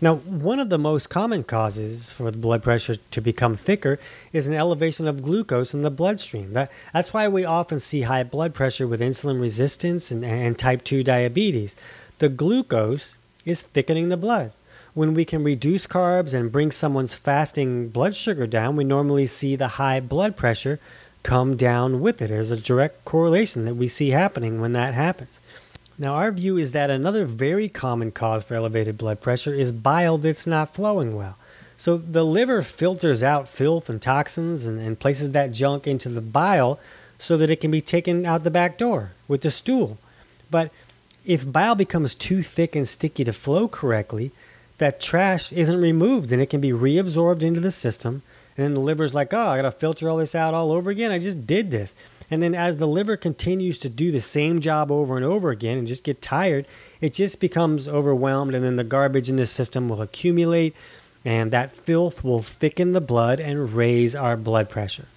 Now, 0.04 0.16
one 0.16 0.60
of 0.60 0.72
the 0.72 0.80
most 0.80 1.12
common 1.12 1.44
causes 1.44 2.12
for 2.12 2.32
the 2.32 2.38
blood 2.40 2.64
pressure 2.64 2.96
to 2.96 3.22
become 3.22 3.56
thicker 3.56 4.00
is 4.34 4.48
an 4.48 4.56
elevation 4.56 5.08
of 5.08 5.22
glucose 5.22 5.76
in 5.76 5.82
the 5.82 5.92
bloodstream. 5.92 6.54
That, 6.54 6.72
that's 6.92 7.14
why 7.14 7.28
we 7.28 7.46
often 7.46 7.80
see 7.80 8.02
high 8.02 8.24
blood 8.24 8.56
pressure 8.56 8.88
with 8.88 9.00
insulin 9.00 9.40
resistance 9.40 10.10
and, 10.10 10.26
and 10.26 10.58
type 10.58 10.84
2 10.84 11.04
diabetes. 11.04 11.76
The 12.18 12.30
glucose 12.30 13.16
is 13.46 13.62
thickening 13.62 14.10
the 14.10 14.18
blood. 14.18 14.54
When 14.96 15.14
we 15.14 15.24
can 15.24 15.44
reduce 15.44 15.86
carbs 15.86 16.34
and 16.34 16.52
bring 16.52 16.72
someone's 16.72 17.14
fasting 17.14 17.90
blood 17.90 18.16
sugar 18.16 18.48
down, 18.48 18.76
we 18.76 18.84
normally 18.84 19.28
see 19.28 19.56
the 19.56 19.68
high 19.68 20.00
blood 20.00 20.36
pressure 20.36 20.80
come 21.22 21.56
down 21.56 22.02
with 22.02 22.24
it. 22.24 22.30
There's 22.30 22.50
a 22.50 22.60
direct 22.60 23.06
correlation 23.06 23.66
that 23.66 23.76
we 23.76 23.88
see 23.88 24.10
happening 24.10 24.60
when 24.60 24.74
that 24.74 24.96
happens. 24.96 25.40
Now, 25.98 26.16
our 26.16 26.32
view 26.32 26.58
is 26.58 26.72
that 26.72 26.90
another 26.90 27.26
very 27.26 27.70
common 27.70 28.12
cause 28.12 28.44
for 28.44 28.56
elevated 28.56 28.98
blood 28.98 29.22
pressure 29.22 29.54
is 29.54 29.72
bile 29.72 30.18
that's 30.18 30.48
not 30.48 30.74
flowing 30.74 31.16
well. 31.16 31.38
So, 31.78 31.98
the 31.98 32.24
liver 32.24 32.62
filters 32.62 33.24
out 33.24 33.50
filth 33.50 33.90
and 33.90 34.02
toxins 34.02 34.66
and, 34.66 34.80
and 34.80 35.00
places 35.00 35.32
that 35.32 35.52
junk 35.52 35.88
into 35.88 36.10
the 36.10 36.22
bile 36.22 36.80
so 37.18 37.38
that 37.38 37.50
it 37.50 37.62
can 37.62 37.72
be 37.72 37.82
taken 37.82 38.26
out 38.26 38.44
the 38.44 38.52
back 38.52 38.78
door 38.78 39.12
with 39.28 39.42
the 39.42 39.52
stool. 39.52 39.98
But 40.50 40.72
if 41.26 41.52
bile 41.52 41.76
becomes 41.76 42.16
too 42.16 42.42
thick 42.42 42.76
and 42.76 42.88
sticky 42.88 43.24
to 43.26 43.34
flow 43.34 43.68
correctly, 43.68 44.32
that 44.80 45.00
trash 45.00 45.52
isn't 45.54 45.80
removed 45.80 46.32
and 46.32 46.42
it 46.42 46.50
can 46.50 46.62
be 46.62 46.72
reabsorbed 46.72 47.44
into 47.44 47.60
the 47.60 47.72
system. 47.72 48.24
And 48.58 48.66
then 48.66 48.74
the 48.74 48.80
liver's 48.80 49.14
like, 49.14 49.34
oh, 49.34 49.50
I 49.50 49.58
got 49.58 49.62
to 49.62 49.72
filter 49.72 50.10
all 50.10 50.18
this 50.18 50.36
out 50.36 50.54
all 50.54 50.72
over 50.72 50.90
again. 50.90 51.12
I 51.12 51.20
just 51.20 51.46
did 51.46 51.70
this. 51.70 51.94
And 52.32 52.42
then 52.42 52.56
as 52.56 52.78
the 52.78 52.88
liver 52.88 53.18
continues 53.18 53.78
to 53.80 53.90
do 53.90 54.10
the 54.10 54.22
same 54.22 54.62
job 54.62 54.90
over 54.90 55.18
and 55.18 55.26
over 55.26 55.50
again 55.50 55.78
and 55.78 55.86
just 55.86 56.06
get 56.06 56.22
tired, 56.22 56.66
it 57.02 57.14
just 57.14 57.42
becomes 57.42 57.90
overwhelmed 57.90 58.56
and 58.56 58.64
then 58.64 58.78
the 58.78 58.86
garbage 58.86 59.30
in 59.30 59.36
the 59.36 59.46
system 59.46 59.90
will 59.90 60.02
accumulate 60.02 60.74
and 61.26 61.52
that 61.52 61.72
filth 61.72 62.24
will 62.24 62.42
thicken 62.42 62.94
the 62.94 63.02
blood 63.02 63.42
and 63.42 63.74
raise 63.74 64.16
our 64.16 64.38
blood 64.38 64.70
pressure. 64.70 65.08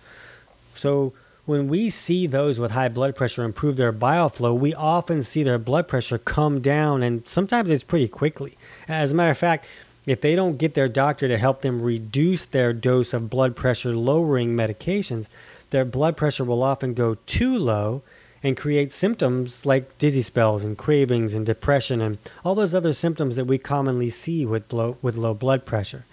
So 0.75 1.13
when 1.47 1.69
we 1.69 1.89
see 1.89 2.27
those 2.27 2.59
with 2.59 2.73
high 2.73 2.89
blood 2.89 3.15
pressure 3.15 3.45
improve 3.45 3.77
their 3.77 3.93
bile 3.93 4.29
flow, 4.29 4.53
we 4.53 4.75
often 4.75 5.23
see 5.23 5.45
their 5.45 5.59
blood 5.59 5.87
pressure 5.87 6.19
come 6.19 6.61
down 6.61 7.03
and 7.05 7.27
sometimes 7.29 7.71
it's 7.71 7.85
pretty 7.85 8.09
quickly. 8.09 8.59
As 8.89 9.13
a 9.13 9.15
matter 9.15 9.31
of 9.31 9.39
fact, 9.39 9.69
if 10.07 10.21
they 10.21 10.35
don't 10.35 10.59
get 10.59 10.75
their 10.75 10.89
doctor 10.89 11.29
to 11.29 11.39
help 11.39 11.63
them 11.63 11.81
reduce 11.81 12.45
their 12.45 12.73
dose 12.73 13.15
of 13.15 13.31
blood 13.31 13.57
pressure 13.57 13.95
lowering 13.95 14.55
medications, 14.55 15.29
their 15.75 15.85
blood 15.85 16.17
pressure 16.17 16.45
will 16.45 16.63
often 16.63 16.95
go 16.95 17.15
too 17.27 17.59
low 17.59 18.01
and 18.45 18.57
create 18.57 18.93
symptoms 18.93 19.67
like 19.67 19.99
dizzy 19.99 20.23
spells 20.23 20.63
and 20.63 20.79
cravings 20.79 21.35
and 21.35 21.45
depression 21.45 22.01
and 22.01 22.17
all 22.45 22.55
those 22.55 22.77
other 22.77 22.93
symptoms 22.93 23.35
that 23.35 23.47
we 23.47 23.59
commonly 23.59 24.09
see 24.09 24.47
with, 24.47 24.73
with 25.03 25.17
low 25.17 25.35
blood 25.35 25.67
pressure. 25.67 26.05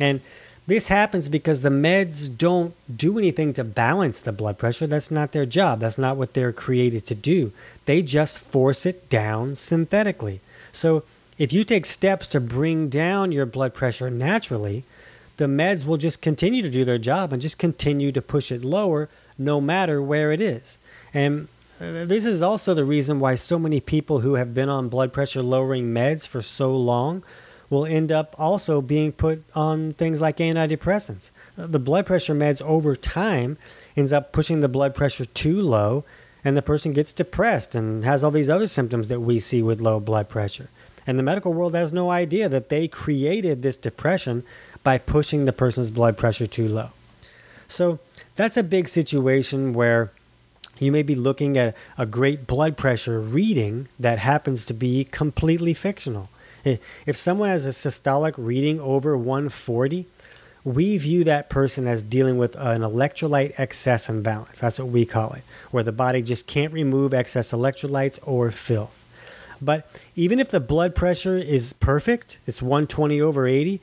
And 0.00 0.22
this 0.66 0.88
happens 0.88 1.28
because 1.28 1.60
the 1.60 1.68
meds 1.68 2.34
don't 2.34 2.74
do 2.96 3.18
anything 3.18 3.52
to 3.52 3.64
balance 3.64 4.18
the 4.18 4.32
blood 4.32 4.56
pressure. 4.56 4.86
That's 4.86 5.10
not 5.10 5.32
their 5.32 5.44
job. 5.44 5.80
That's 5.80 5.98
not 5.98 6.16
what 6.16 6.32
they're 6.32 6.50
created 6.50 7.04
to 7.04 7.14
do. 7.14 7.52
They 7.84 8.00
just 8.00 8.40
force 8.40 8.86
it 8.86 9.10
down 9.10 9.56
synthetically. 9.56 10.40
So 10.72 11.02
if 11.36 11.52
you 11.52 11.64
take 11.64 11.84
steps 11.84 12.28
to 12.28 12.40
bring 12.40 12.88
down 12.88 13.30
your 13.30 13.44
blood 13.44 13.74
pressure 13.74 14.08
naturally, 14.08 14.84
the 15.42 15.48
meds 15.48 15.84
will 15.84 15.96
just 15.96 16.22
continue 16.22 16.62
to 16.62 16.70
do 16.70 16.84
their 16.84 16.98
job 16.98 17.32
and 17.32 17.42
just 17.42 17.58
continue 17.58 18.12
to 18.12 18.22
push 18.22 18.52
it 18.52 18.62
lower 18.64 19.08
no 19.36 19.60
matter 19.60 19.96
where 20.00 20.30
it 20.36 20.40
is. 20.40 20.78
And 21.12 21.48
Uh, 21.82 22.04
This 22.04 22.26
is 22.26 22.42
also 22.42 22.74
the 22.74 22.84
reason 22.84 23.18
why 23.18 23.34
so 23.34 23.58
many 23.58 23.80
people 23.80 24.20
who 24.20 24.34
have 24.34 24.54
been 24.54 24.68
on 24.68 24.88
blood 24.88 25.12
pressure 25.12 25.42
lowering 25.42 25.86
meds 25.92 26.28
for 26.28 26.40
so 26.40 26.68
long 26.76 27.24
will 27.70 27.86
end 27.86 28.12
up 28.12 28.28
also 28.38 28.80
being 28.80 29.10
put 29.10 29.42
on 29.54 29.94
things 29.94 30.20
like 30.20 30.36
antidepressants. 30.36 31.32
Uh, 31.58 31.66
The 31.66 31.84
blood 31.88 32.06
pressure 32.06 32.36
meds 32.36 32.62
over 32.62 32.94
time 32.94 33.50
ends 33.96 34.12
up 34.12 34.30
pushing 34.32 34.60
the 34.60 34.74
blood 34.76 34.94
pressure 34.94 35.24
too 35.24 35.60
low 35.60 36.04
and 36.44 36.56
the 36.56 36.62
person 36.62 36.92
gets 36.92 37.12
depressed 37.12 37.74
and 37.74 38.04
has 38.04 38.22
all 38.22 38.30
these 38.30 38.52
other 38.56 38.68
symptoms 38.68 39.08
that 39.08 39.20
we 39.28 39.40
see 39.40 39.62
with 39.62 39.80
low 39.80 39.98
blood 39.98 40.28
pressure. 40.28 40.68
And 41.06 41.18
the 41.18 41.28
medical 41.32 41.52
world 41.52 41.74
has 41.74 41.92
no 41.92 42.10
idea 42.10 42.48
that 42.48 42.68
they 42.68 42.86
created 42.86 43.62
this 43.62 43.76
depression 43.76 44.44
by 44.82 44.98
pushing 44.98 45.44
the 45.44 45.52
person's 45.52 45.90
blood 45.90 46.16
pressure 46.16 46.46
too 46.46 46.68
low. 46.68 46.90
So 47.68 47.98
that's 48.36 48.56
a 48.56 48.62
big 48.62 48.88
situation 48.88 49.72
where 49.72 50.10
you 50.78 50.90
may 50.90 51.02
be 51.02 51.14
looking 51.14 51.56
at 51.56 51.76
a 51.96 52.06
great 52.06 52.46
blood 52.46 52.76
pressure 52.76 53.20
reading 53.20 53.88
that 54.00 54.18
happens 54.18 54.64
to 54.66 54.74
be 54.74 55.04
completely 55.04 55.74
fictional. 55.74 56.28
If 56.64 57.16
someone 57.16 57.48
has 57.48 57.66
a 57.66 57.70
systolic 57.70 58.34
reading 58.36 58.80
over 58.80 59.16
140, 59.16 60.06
we 60.64 60.96
view 60.96 61.24
that 61.24 61.50
person 61.50 61.88
as 61.88 62.02
dealing 62.02 62.38
with 62.38 62.54
an 62.56 62.82
electrolyte 62.82 63.58
excess 63.58 64.08
imbalance. 64.08 64.60
That's 64.60 64.78
what 64.78 64.88
we 64.88 65.04
call 65.04 65.32
it, 65.32 65.42
where 65.72 65.82
the 65.82 65.92
body 65.92 66.22
just 66.22 66.46
can't 66.46 66.72
remove 66.72 67.14
excess 67.14 67.52
electrolytes 67.52 68.20
or 68.22 68.50
filth. 68.52 69.04
But 69.60 70.02
even 70.14 70.38
if 70.38 70.50
the 70.50 70.60
blood 70.60 70.94
pressure 70.94 71.36
is 71.36 71.72
perfect, 71.72 72.38
it's 72.46 72.62
120 72.62 73.20
over 73.20 73.46
80, 73.46 73.80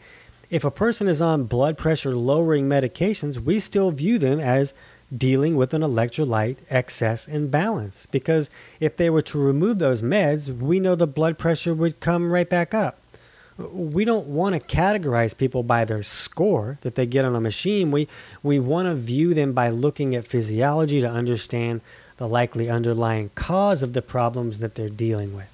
if 0.49 0.63
a 0.63 0.71
person 0.71 1.07
is 1.07 1.21
on 1.21 1.43
blood 1.43 1.77
pressure 1.77 2.15
lowering 2.15 2.67
medications, 2.67 3.39
we 3.39 3.59
still 3.59 3.91
view 3.91 4.17
them 4.17 4.39
as 4.39 4.73
dealing 5.15 5.55
with 5.55 5.73
an 5.73 5.81
electrolyte 5.81 6.57
excess 6.69 7.27
imbalance. 7.27 8.07
Because 8.07 8.49
if 8.79 8.95
they 8.95 9.09
were 9.09 9.21
to 9.23 9.39
remove 9.39 9.79
those 9.79 10.01
meds, 10.01 10.55
we 10.55 10.79
know 10.79 10.95
the 10.95 11.07
blood 11.07 11.37
pressure 11.37 11.73
would 11.73 11.99
come 11.99 12.31
right 12.31 12.49
back 12.49 12.73
up. 12.73 12.99
We 13.57 14.05
don't 14.05 14.27
want 14.27 14.55
to 14.55 14.75
categorize 14.75 15.37
people 15.37 15.63
by 15.63 15.83
their 15.83 16.01
score 16.01 16.77
that 16.81 16.95
they 16.95 17.05
get 17.05 17.25
on 17.25 17.35
a 17.35 17.41
machine. 17.41 17.91
We, 17.91 18.07
we 18.41 18.59
want 18.59 18.87
to 18.87 18.95
view 18.95 19.33
them 19.33 19.53
by 19.53 19.69
looking 19.69 20.15
at 20.15 20.25
physiology 20.25 21.01
to 21.01 21.09
understand 21.09 21.81
the 22.17 22.27
likely 22.27 22.69
underlying 22.69 23.31
cause 23.35 23.83
of 23.83 23.93
the 23.93 24.01
problems 24.01 24.59
that 24.59 24.75
they're 24.75 24.89
dealing 24.89 25.35
with. 25.35 25.49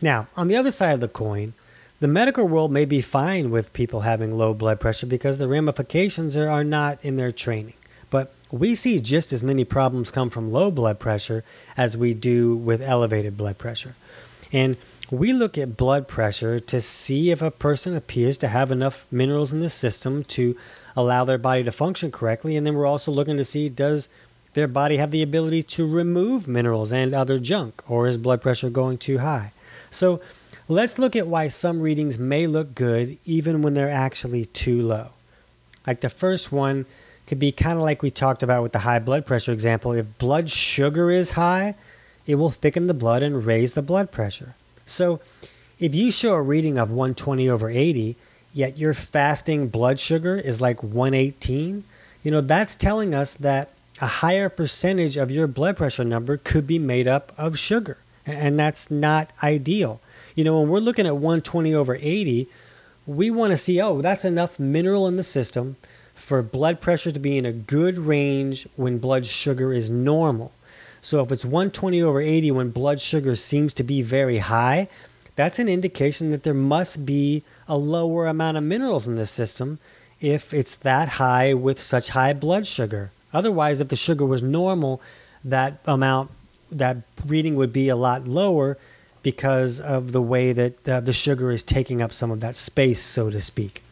Now, 0.00 0.28
on 0.36 0.46
the 0.46 0.56
other 0.56 0.70
side 0.70 0.92
of 0.92 1.00
the 1.00 1.08
coin, 1.08 1.54
the 2.00 2.08
medical 2.08 2.46
world 2.46 2.70
may 2.70 2.84
be 2.84 3.00
fine 3.00 3.50
with 3.50 3.72
people 3.72 4.00
having 4.00 4.30
low 4.30 4.54
blood 4.54 4.80
pressure 4.80 5.06
because 5.06 5.38
the 5.38 5.48
ramifications 5.48 6.36
are, 6.36 6.48
are 6.48 6.64
not 6.64 7.04
in 7.04 7.16
their 7.16 7.32
training. 7.32 7.74
But 8.10 8.32
we 8.50 8.74
see 8.74 9.00
just 9.00 9.32
as 9.32 9.44
many 9.44 9.64
problems 9.64 10.10
come 10.10 10.30
from 10.30 10.52
low 10.52 10.70
blood 10.70 10.98
pressure 10.98 11.44
as 11.76 11.96
we 11.96 12.14
do 12.14 12.56
with 12.56 12.80
elevated 12.80 13.36
blood 13.36 13.58
pressure. 13.58 13.94
And 14.52 14.76
we 15.10 15.32
look 15.32 15.58
at 15.58 15.76
blood 15.76 16.08
pressure 16.08 16.60
to 16.60 16.80
see 16.80 17.30
if 17.30 17.42
a 17.42 17.50
person 17.50 17.96
appears 17.96 18.38
to 18.38 18.48
have 18.48 18.70
enough 18.70 19.06
minerals 19.10 19.52
in 19.52 19.60
the 19.60 19.68
system 19.68 20.24
to 20.24 20.56
allow 20.96 21.24
their 21.24 21.38
body 21.38 21.64
to 21.64 21.72
function 21.72 22.10
correctly. 22.10 22.56
And 22.56 22.66
then 22.66 22.74
we're 22.74 22.86
also 22.86 23.10
looking 23.10 23.36
to 23.36 23.44
see 23.44 23.68
does 23.68 24.08
their 24.54 24.68
body 24.68 24.96
have 24.96 25.10
the 25.10 25.22
ability 25.22 25.62
to 25.62 25.88
remove 25.88 26.48
minerals 26.48 26.92
and 26.92 27.14
other 27.14 27.38
junk, 27.38 27.82
or 27.88 28.06
is 28.06 28.18
blood 28.18 28.40
pressure 28.40 28.70
going 28.70 28.98
too 28.98 29.18
high? 29.18 29.52
So 29.90 30.20
let's 30.68 30.98
look 30.98 31.16
at 31.16 31.26
why 31.26 31.48
some 31.48 31.80
readings 31.80 32.18
may 32.18 32.46
look 32.46 32.74
good 32.74 33.18
even 33.24 33.62
when 33.62 33.74
they're 33.74 33.90
actually 33.90 34.44
too 34.44 34.82
low. 34.82 35.08
Like 35.86 36.00
the 36.00 36.10
first 36.10 36.52
one 36.52 36.86
could 37.26 37.38
be 37.38 37.52
kind 37.52 37.76
of 37.76 37.82
like 37.82 38.02
we 38.02 38.10
talked 38.10 38.42
about 38.42 38.62
with 38.62 38.72
the 38.72 38.80
high 38.80 38.98
blood 38.98 39.26
pressure 39.26 39.52
example. 39.52 39.92
If 39.92 40.18
blood 40.18 40.50
sugar 40.50 41.10
is 41.10 41.32
high, 41.32 41.74
it 42.26 42.36
will 42.36 42.50
thicken 42.50 42.86
the 42.86 42.94
blood 42.94 43.22
and 43.22 43.44
raise 43.44 43.72
the 43.72 43.82
blood 43.82 44.12
pressure. 44.12 44.54
So 44.84 45.20
if 45.78 45.94
you 45.94 46.10
show 46.10 46.34
a 46.34 46.42
reading 46.42 46.78
of 46.78 46.90
120 46.90 47.48
over 47.48 47.70
80, 47.70 48.16
yet 48.52 48.78
your 48.78 48.94
fasting 48.94 49.68
blood 49.68 50.00
sugar 50.00 50.36
is 50.36 50.60
like 50.60 50.82
118, 50.82 51.84
you 52.22 52.30
know, 52.30 52.40
that's 52.40 52.76
telling 52.76 53.14
us 53.14 53.32
that 53.34 53.70
a 54.00 54.06
higher 54.06 54.48
percentage 54.48 55.16
of 55.16 55.30
your 55.30 55.46
blood 55.46 55.76
pressure 55.76 56.04
number 56.04 56.36
could 56.36 56.66
be 56.66 56.78
made 56.78 57.08
up 57.08 57.32
of 57.38 57.58
sugar. 57.58 57.98
And 58.26 58.58
that's 58.58 58.90
not 58.90 59.32
ideal. 59.42 60.00
You 60.38 60.44
know, 60.44 60.60
when 60.60 60.68
we're 60.68 60.78
looking 60.78 61.04
at 61.04 61.16
120 61.16 61.74
over 61.74 61.96
80, 62.00 62.46
we 63.08 63.28
want 63.28 63.50
to 63.50 63.56
see, 63.56 63.80
oh, 63.80 64.00
that's 64.00 64.24
enough 64.24 64.60
mineral 64.60 65.08
in 65.08 65.16
the 65.16 65.24
system 65.24 65.74
for 66.14 66.42
blood 66.42 66.80
pressure 66.80 67.10
to 67.10 67.18
be 67.18 67.36
in 67.36 67.44
a 67.44 67.50
good 67.50 67.98
range 67.98 68.68
when 68.76 68.98
blood 68.98 69.26
sugar 69.26 69.72
is 69.72 69.90
normal. 69.90 70.52
So 71.00 71.24
if 71.24 71.32
it's 71.32 71.44
120 71.44 72.00
over 72.00 72.20
80 72.20 72.52
when 72.52 72.70
blood 72.70 73.00
sugar 73.00 73.34
seems 73.34 73.74
to 73.74 73.82
be 73.82 74.00
very 74.00 74.38
high, 74.38 74.86
that's 75.34 75.58
an 75.58 75.68
indication 75.68 76.30
that 76.30 76.44
there 76.44 76.54
must 76.54 77.04
be 77.04 77.42
a 77.66 77.76
lower 77.76 78.28
amount 78.28 78.58
of 78.58 78.62
minerals 78.62 79.08
in 79.08 79.16
the 79.16 79.26
system 79.26 79.80
if 80.20 80.54
it's 80.54 80.76
that 80.76 81.08
high 81.08 81.52
with 81.52 81.82
such 81.82 82.10
high 82.10 82.32
blood 82.32 82.64
sugar. 82.64 83.10
Otherwise, 83.32 83.80
if 83.80 83.88
the 83.88 83.96
sugar 83.96 84.24
was 84.24 84.40
normal, 84.40 85.00
that 85.42 85.80
amount, 85.84 86.30
that 86.70 86.98
reading 87.26 87.56
would 87.56 87.72
be 87.72 87.88
a 87.88 87.96
lot 87.96 88.28
lower 88.28 88.78
because 89.22 89.80
of 89.80 90.12
the 90.12 90.22
way 90.22 90.52
that 90.52 90.88
uh, 90.88 91.00
the 91.00 91.12
sugar 91.12 91.50
is 91.50 91.62
taking 91.62 92.00
up 92.00 92.12
some 92.12 92.30
of 92.30 92.40
that 92.40 92.56
space, 92.56 93.02
so 93.02 93.30
to 93.30 93.40
speak. 93.40 93.82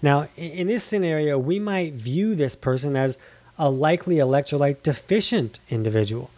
Now, 0.00 0.28
in 0.36 0.68
this 0.68 0.84
scenario, 0.84 1.38
we 1.38 1.58
might 1.58 1.94
view 1.94 2.34
this 2.34 2.54
person 2.54 2.96
as 2.96 3.18
a 3.58 3.70
likely 3.70 4.16
electrolyte 4.16 4.82
deficient 4.82 5.58
individual 5.68 6.30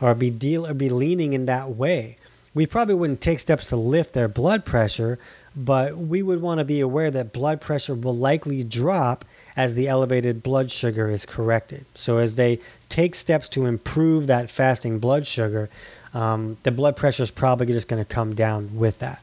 or 0.00 0.14
be 0.14 0.30
deal 0.30 0.66
or 0.66 0.74
be 0.74 0.88
leaning 0.88 1.32
in 1.32 1.46
that 1.46 1.70
way. 1.70 2.16
We 2.54 2.66
probably 2.66 2.94
wouldn't 2.94 3.20
take 3.20 3.40
steps 3.40 3.68
to 3.68 3.76
lift 3.76 4.14
their 4.14 4.28
blood 4.28 4.64
pressure, 4.64 5.18
but 5.54 5.96
we 5.96 6.22
would 6.22 6.40
want 6.40 6.60
to 6.60 6.64
be 6.64 6.80
aware 6.80 7.10
that 7.10 7.32
blood 7.32 7.60
pressure 7.60 7.94
will 7.94 8.16
likely 8.16 8.62
drop 8.62 9.24
as 9.56 9.74
the 9.74 9.88
elevated 9.88 10.42
blood 10.42 10.70
sugar 10.70 11.08
is 11.08 11.26
corrected. 11.26 11.84
So 11.94 12.18
as 12.18 12.36
they 12.36 12.60
take 12.88 13.14
steps 13.14 13.48
to 13.50 13.66
improve 13.66 14.28
that 14.28 14.50
fasting 14.50 14.98
blood 15.00 15.26
sugar, 15.26 15.68
um, 16.14 16.56
the 16.62 16.70
blood 16.70 16.96
pressure 16.96 17.22
is 17.22 17.30
probably 17.30 17.66
just 17.66 17.88
going 17.88 18.02
to 18.02 18.08
come 18.08 18.34
down 18.34 18.76
with 18.76 18.98
that. 18.98 19.20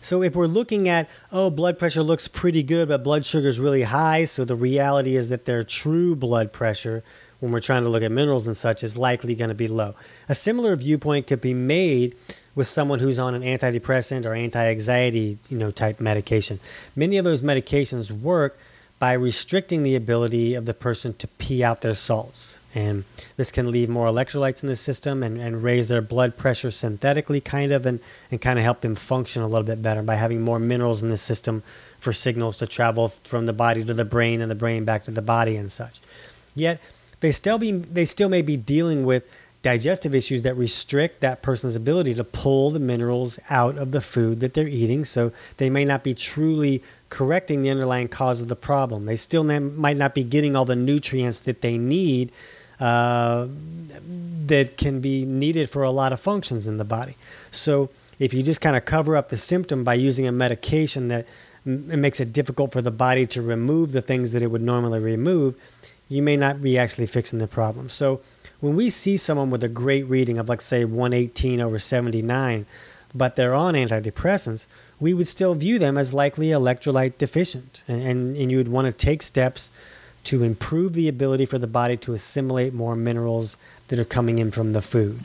So 0.00 0.22
if 0.22 0.36
we're 0.36 0.46
looking 0.46 0.86
at, 0.86 1.08
oh, 1.32 1.48
blood 1.48 1.78
pressure 1.78 2.02
looks 2.02 2.28
pretty 2.28 2.62
good, 2.62 2.88
but 2.88 3.02
blood 3.02 3.24
sugar 3.24 3.48
is 3.48 3.58
really 3.58 3.84
high, 3.84 4.26
so 4.26 4.44
the 4.44 4.54
reality 4.54 5.16
is 5.16 5.30
that 5.30 5.46
their 5.46 5.64
true 5.64 6.14
blood 6.14 6.52
pressure, 6.52 7.02
when 7.40 7.52
we're 7.52 7.60
trying 7.60 7.84
to 7.84 7.88
look 7.88 8.02
at 8.02 8.12
minerals 8.12 8.46
and 8.46 8.54
such, 8.54 8.84
is 8.84 8.98
likely 8.98 9.34
going 9.34 9.48
to 9.48 9.54
be 9.54 9.66
low. 9.66 9.94
A 10.28 10.34
similar 10.34 10.76
viewpoint 10.76 11.26
could 11.26 11.40
be 11.40 11.54
made 11.54 12.14
with 12.54 12.66
someone 12.66 12.98
who's 12.98 13.18
on 13.18 13.34
an 13.34 13.42
antidepressant 13.42 14.26
or 14.26 14.34
anti-anxiety, 14.34 15.38
you 15.48 15.56
know, 15.56 15.70
type 15.70 16.00
medication. 16.00 16.60
Many 16.94 17.16
of 17.16 17.24
those 17.24 17.40
medications 17.40 18.12
work 18.12 18.58
by 19.04 19.12
restricting 19.12 19.82
the 19.82 19.94
ability 19.94 20.54
of 20.54 20.64
the 20.64 20.72
person 20.72 21.12
to 21.12 21.28
pee 21.28 21.62
out 21.62 21.82
their 21.82 21.94
salts. 21.94 22.58
And 22.74 23.04
this 23.36 23.52
can 23.52 23.70
leave 23.70 23.90
more 23.90 24.06
electrolytes 24.06 24.62
in 24.62 24.66
the 24.70 24.76
system 24.76 25.22
and, 25.22 25.38
and 25.38 25.62
raise 25.62 25.88
their 25.88 26.00
blood 26.00 26.38
pressure 26.38 26.70
synthetically, 26.70 27.42
kind 27.42 27.70
of, 27.70 27.84
and, 27.84 28.00
and 28.30 28.40
kind 28.40 28.58
of 28.58 28.64
help 28.64 28.80
them 28.80 28.94
function 28.94 29.42
a 29.42 29.46
little 29.46 29.66
bit 29.66 29.82
better 29.82 30.02
by 30.02 30.14
having 30.14 30.40
more 30.40 30.58
minerals 30.58 31.02
in 31.02 31.10
the 31.10 31.18
system 31.18 31.62
for 31.98 32.14
signals 32.14 32.56
to 32.56 32.66
travel 32.66 33.08
from 33.08 33.44
the 33.44 33.52
body 33.52 33.84
to 33.84 33.92
the 33.92 34.06
brain 34.06 34.40
and 34.40 34.50
the 34.50 34.54
brain 34.54 34.86
back 34.86 35.02
to 35.02 35.10
the 35.10 35.20
body 35.20 35.54
and 35.54 35.70
such. 35.70 36.00
Yet, 36.54 36.80
they 37.20 37.30
still, 37.30 37.58
be, 37.58 37.72
they 37.72 38.06
still 38.06 38.30
may 38.30 38.40
be 38.40 38.56
dealing 38.56 39.04
with 39.04 39.30
digestive 39.60 40.14
issues 40.14 40.40
that 40.42 40.56
restrict 40.56 41.20
that 41.20 41.42
person's 41.42 41.76
ability 41.76 42.14
to 42.14 42.24
pull 42.24 42.70
the 42.70 42.80
minerals 42.80 43.38
out 43.50 43.76
of 43.76 43.92
the 43.92 44.00
food 44.00 44.40
that 44.40 44.54
they're 44.54 44.66
eating. 44.66 45.04
So 45.04 45.30
they 45.58 45.68
may 45.68 45.84
not 45.84 46.04
be 46.04 46.14
truly 46.14 46.82
correcting 47.14 47.62
the 47.62 47.70
underlying 47.70 48.08
cause 48.08 48.40
of 48.40 48.48
the 48.48 48.56
problem. 48.56 49.04
They 49.04 49.14
still 49.14 49.44
might 49.44 49.96
not 49.96 50.16
be 50.16 50.24
getting 50.24 50.56
all 50.56 50.64
the 50.64 50.74
nutrients 50.74 51.38
that 51.42 51.60
they 51.60 51.78
need 51.78 52.32
uh, 52.80 53.46
that 54.46 54.76
can 54.76 55.00
be 55.00 55.24
needed 55.24 55.70
for 55.70 55.84
a 55.84 55.90
lot 55.90 56.12
of 56.12 56.18
functions 56.18 56.66
in 56.66 56.76
the 56.76 56.84
body. 56.84 57.14
So 57.52 57.88
if 58.18 58.34
you 58.34 58.42
just 58.42 58.60
kind 58.60 58.74
of 58.74 58.84
cover 58.84 59.16
up 59.16 59.28
the 59.28 59.36
symptom 59.36 59.84
by 59.84 59.94
using 59.94 60.26
a 60.26 60.32
medication 60.32 61.06
that 61.06 61.28
it 61.64 61.98
makes 61.98 62.18
it 62.18 62.32
difficult 62.32 62.72
for 62.72 62.82
the 62.82 62.90
body 62.90 63.26
to 63.26 63.40
remove 63.40 63.92
the 63.92 64.02
things 64.02 64.32
that 64.32 64.42
it 64.42 64.48
would 64.48 64.60
normally 64.60 64.98
remove, 64.98 65.54
you 66.08 66.20
may 66.20 66.36
not 66.36 66.60
be 66.60 66.76
actually 66.76 67.06
fixing 67.06 67.38
the 67.38 67.46
problem. 67.46 67.88
So 67.88 68.22
when 68.58 68.74
we 68.74 68.90
see 68.90 69.16
someone 69.18 69.50
with 69.50 69.62
a 69.62 69.68
great 69.68 70.02
reading 70.08 70.36
of, 70.36 70.48
like, 70.48 70.62
say, 70.62 70.84
118 70.84 71.60
over 71.60 71.78
79, 71.78 72.66
but 73.14 73.36
they're 73.36 73.54
on 73.54 73.74
antidepressants, 73.74 74.66
we 74.98 75.14
would 75.14 75.28
still 75.28 75.54
view 75.54 75.78
them 75.78 75.96
as 75.96 76.12
likely 76.12 76.48
electrolyte 76.48 77.18
deficient. 77.18 77.82
And, 77.86 78.02
and, 78.02 78.36
and 78.36 78.50
you 78.50 78.58
would 78.58 78.68
want 78.68 78.86
to 78.86 78.92
take 78.92 79.22
steps 79.22 79.70
to 80.24 80.42
improve 80.42 80.94
the 80.94 81.08
ability 81.08 81.46
for 81.46 81.58
the 81.58 81.66
body 81.66 81.96
to 81.98 82.12
assimilate 82.12 82.72
more 82.72 82.96
minerals 82.96 83.56
that 83.88 83.98
are 83.98 84.04
coming 84.04 84.38
in 84.38 84.50
from 84.50 84.72
the 84.72 84.82
food. 84.82 85.20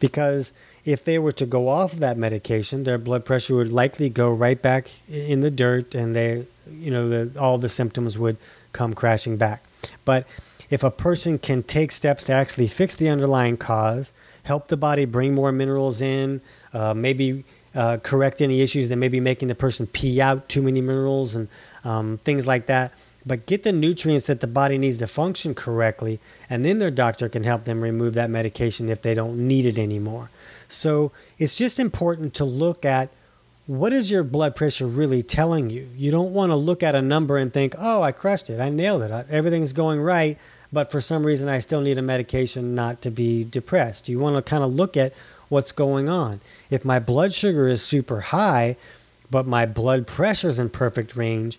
Because 0.00 0.52
if 0.84 1.04
they 1.04 1.18
were 1.18 1.32
to 1.32 1.46
go 1.46 1.68
off 1.68 1.92
of 1.92 2.00
that 2.00 2.16
medication, 2.16 2.84
their 2.84 2.98
blood 2.98 3.24
pressure 3.24 3.56
would 3.56 3.70
likely 3.70 4.08
go 4.08 4.32
right 4.32 4.60
back 4.60 4.90
in 5.08 5.40
the 5.42 5.50
dirt 5.50 5.94
and 5.94 6.16
they, 6.16 6.46
you 6.70 6.90
know, 6.90 7.08
the, 7.08 7.38
all 7.38 7.58
the 7.58 7.68
symptoms 7.68 8.18
would 8.18 8.38
come 8.72 8.94
crashing 8.94 9.36
back. 9.36 9.62
But 10.04 10.26
if 10.70 10.82
a 10.82 10.90
person 10.90 11.38
can 11.38 11.62
take 11.62 11.92
steps 11.92 12.24
to 12.24 12.32
actually 12.32 12.68
fix 12.68 12.94
the 12.94 13.08
underlying 13.08 13.58
cause, 13.58 14.12
help 14.44 14.68
the 14.68 14.76
body 14.76 15.04
bring 15.04 15.34
more 15.34 15.52
minerals 15.52 16.00
in, 16.00 16.40
uh, 16.72 16.94
maybe 16.94 17.44
uh, 17.74 17.98
correct 18.02 18.40
any 18.40 18.60
issues 18.60 18.88
that 18.88 18.96
may 18.96 19.08
be 19.08 19.20
making 19.20 19.48
the 19.48 19.54
person 19.54 19.86
pee 19.86 20.20
out 20.20 20.48
too 20.48 20.62
many 20.62 20.80
minerals 20.80 21.34
and 21.34 21.48
um, 21.84 22.18
things 22.18 22.46
like 22.46 22.66
that. 22.66 22.92
But 23.26 23.46
get 23.46 23.62
the 23.62 23.72
nutrients 23.72 24.26
that 24.26 24.40
the 24.40 24.46
body 24.46 24.78
needs 24.78 24.98
to 24.98 25.06
function 25.06 25.54
correctly, 25.54 26.18
and 26.48 26.64
then 26.64 26.78
their 26.78 26.90
doctor 26.90 27.28
can 27.28 27.44
help 27.44 27.64
them 27.64 27.82
remove 27.82 28.14
that 28.14 28.30
medication 28.30 28.88
if 28.88 29.02
they 29.02 29.12
don't 29.12 29.46
need 29.46 29.66
it 29.66 29.76
anymore. 29.78 30.30
So 30.68 31.12
it's 31.38 31.56
just 31.56 31.78
important 31.78 32.34
to 32.34 32.44
look 32.44 32.84
at 32.84 33.10
what 33.66 33.92
is 33.92 34.10
your 34.10 34.24
blood 34.24 34.56
pressure 34.56 34.86
really 34.86 35.22
telling 35.22 35.68
you? 35.68 35.90
You 35.94 36.10
don't 36.10 36.32
want 36.32 36.52
to 36.52 36.56
look 36.56 36.82
at 36.82 36.94
a 36.94 37.02
number 37.02 37.36
and 37.36 37.52
think, 37.52 37.74
oh, 37.78 38.02
I 38.02 38.12
crushed 38.12 38.48
it, 38.48 38.60
I 38.60 38.70
nailed 38.70 39.02
it, 39.02 39.26
everything's 39.28 39.74
going 39.74 40.00
right, 40.00 40.38
but 40.72 40.90
for 40.90 41.00
some 41.00 41.24
reason 41.24 41.48
I 41.48 41.60
still 41.60 41.80
need 41.80 41.98
a 41.98 42.02
medication 42.02 42.74
not 42.74 43.02
to 43.02 43.10
be 43.10 43.44
depressed. 43.44 44.08
You 44.08 44.18
want 44.18 44.36
to 44.36 44.42
kind 44.42 44.64
of 44.64 44.72
look 44.72 44.96
at 44.96 45.12
what's 45.48 45.72
going 45.72 46.08
on. 46.08 46.40
If 46.70 46.84
my 46.84 46.98
blood 46.98 47.32
sugar 47.32 47.68
is 47.68 47.82
super 47.82 48.20
high, 48.20 48.76
but 49.30 49.46
my 49.46 49.66
blood 49.66 50.06
pressure 50.06 50.48
is 50.48 50.58
in 50.58 50.70
perfect 50.70 51.16
range, 51.16 51.58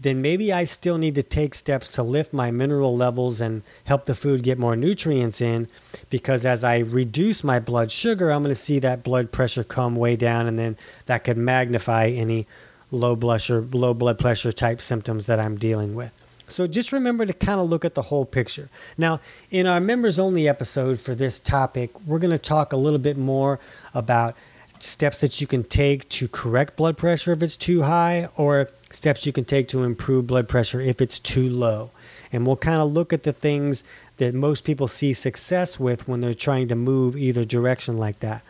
then 0.00 0.22
maybe 0.22 0.50
I 0.50 0.64
still 0.64 0.96
need 0.96 1.14
to 1.16 1.22
take 1.22 1.54
steps 1.54 1.88
to 1.90 2.02
lift 2.02 2.32
my 2.32 2.50
mineral 2.50 2.96
levels 2.96 3.38
and 3.40 3.62
help 3.84 4.06
the 4.06 4.14
food 4.14 4.42
get 4.42 4.58
more 4.58 4.74
nutrients 4.74 5.42
in. 5.42 5.68
Because 6.08 6.46
as 6.46 6.64
I 6.64 6.78
reduce 6.78 7.44
my 7.44 7.60
blood 7.60 7.90
sugar, 7.90 8.30
I'm 8.30 8.42
going 8.42 8.48
to 8.50 8.54
see 8.54 8.78
that 8.78 9.02
blood 9.02 9.30
pressure 9.30 9.62
come 9.62 9.96
way 9.96 10.16
down, 10.16 10.46
and 10.46 10.58
then 10.58 10.78
that 11.04 11.24
could 11.24 11.36
magnify 11.36 12.06
any 12.08 12.46
low 12.90 13.14
blood 13.14 13.40
pressure, 13.40 13.60
low 13.72 13.92
blood 13.92 14.18
pressure 14.18 14.52
type 14.52 14.80
symptoms 14.80 15.26
that 15.26 15.38
I'm 15.38 15.58
dealing 15.58 15.94
with. 15.94 16.12
So 16.50 16.66
just 16.66 16.92
remember 16.92 17.26
to 17.26 17.32
kind 17.32 17.60
of 17.60 17.68
look 17.68 17.84
at 17.84 17.94
the 17.94 18.02
whole 18.02 18.24
picture. 18.24 18.68
Now, 18.98 19.20
in 19.50 19.66
our 19.66 19.80
members 19.80 20.18
only 20.18 20.48
episode 20.48 21.00
for 21.00 21.14
this 21.14 21.40
topic, 21.40 21.90
we're 22.06 22.18
going 22.18 22.30
to 22.30 22.38
talk 22.38 22.72
a 22.72 22.76
little 22.76 22.98
bit 22.98 23.16
more 23.16 23.60
about 23.94 24.36
steps 24.78 25.18
that 25.18 25.40
you 25.40 25.46
can 25.46 25.64
take 25.64 26.08
to 26.08 26.28
correct 26.28 26.76
blood 26.76 26.96
pressure 26.96 27.32
if 27.32 27.42
it's 27.42 27.56
too 27.56 27.82
high 27.82 28.28
or 28.36 28.68
steps 28.90 29.26
you 29.26 29.32
can 29.32 29.44
take 29.44 29.68
to 29.68 29.82
improve 29.82 30.26
blood 30.26 30.48
pressure 30.48 30.80
if 30.80 31.00
it's 31.00 31.18
too 31.18 31.48
low. 31.48 31.90
And 32.32 32.46
we'll 32.46 32.56
kind 32.56 32.80
of 32.80 32.92
look 32.92 33.12
at 33.12 33.24
the 33.24 33.32
things 33.32 33.82
that 34.18 34.34
most 34.34 34.64
people 34.64 34.86
see 34.86 35.12
success 35.12 35.80
with 35.80 36.06
when 36.06 36.20
they're 36.20 36.34
trying 36.34 36.68
to 36.68 36.76
move 36.76 37.16
either 37.16 37.44
direction 37.44 37.96
like 37.96 38.20
that. 38.20 38.42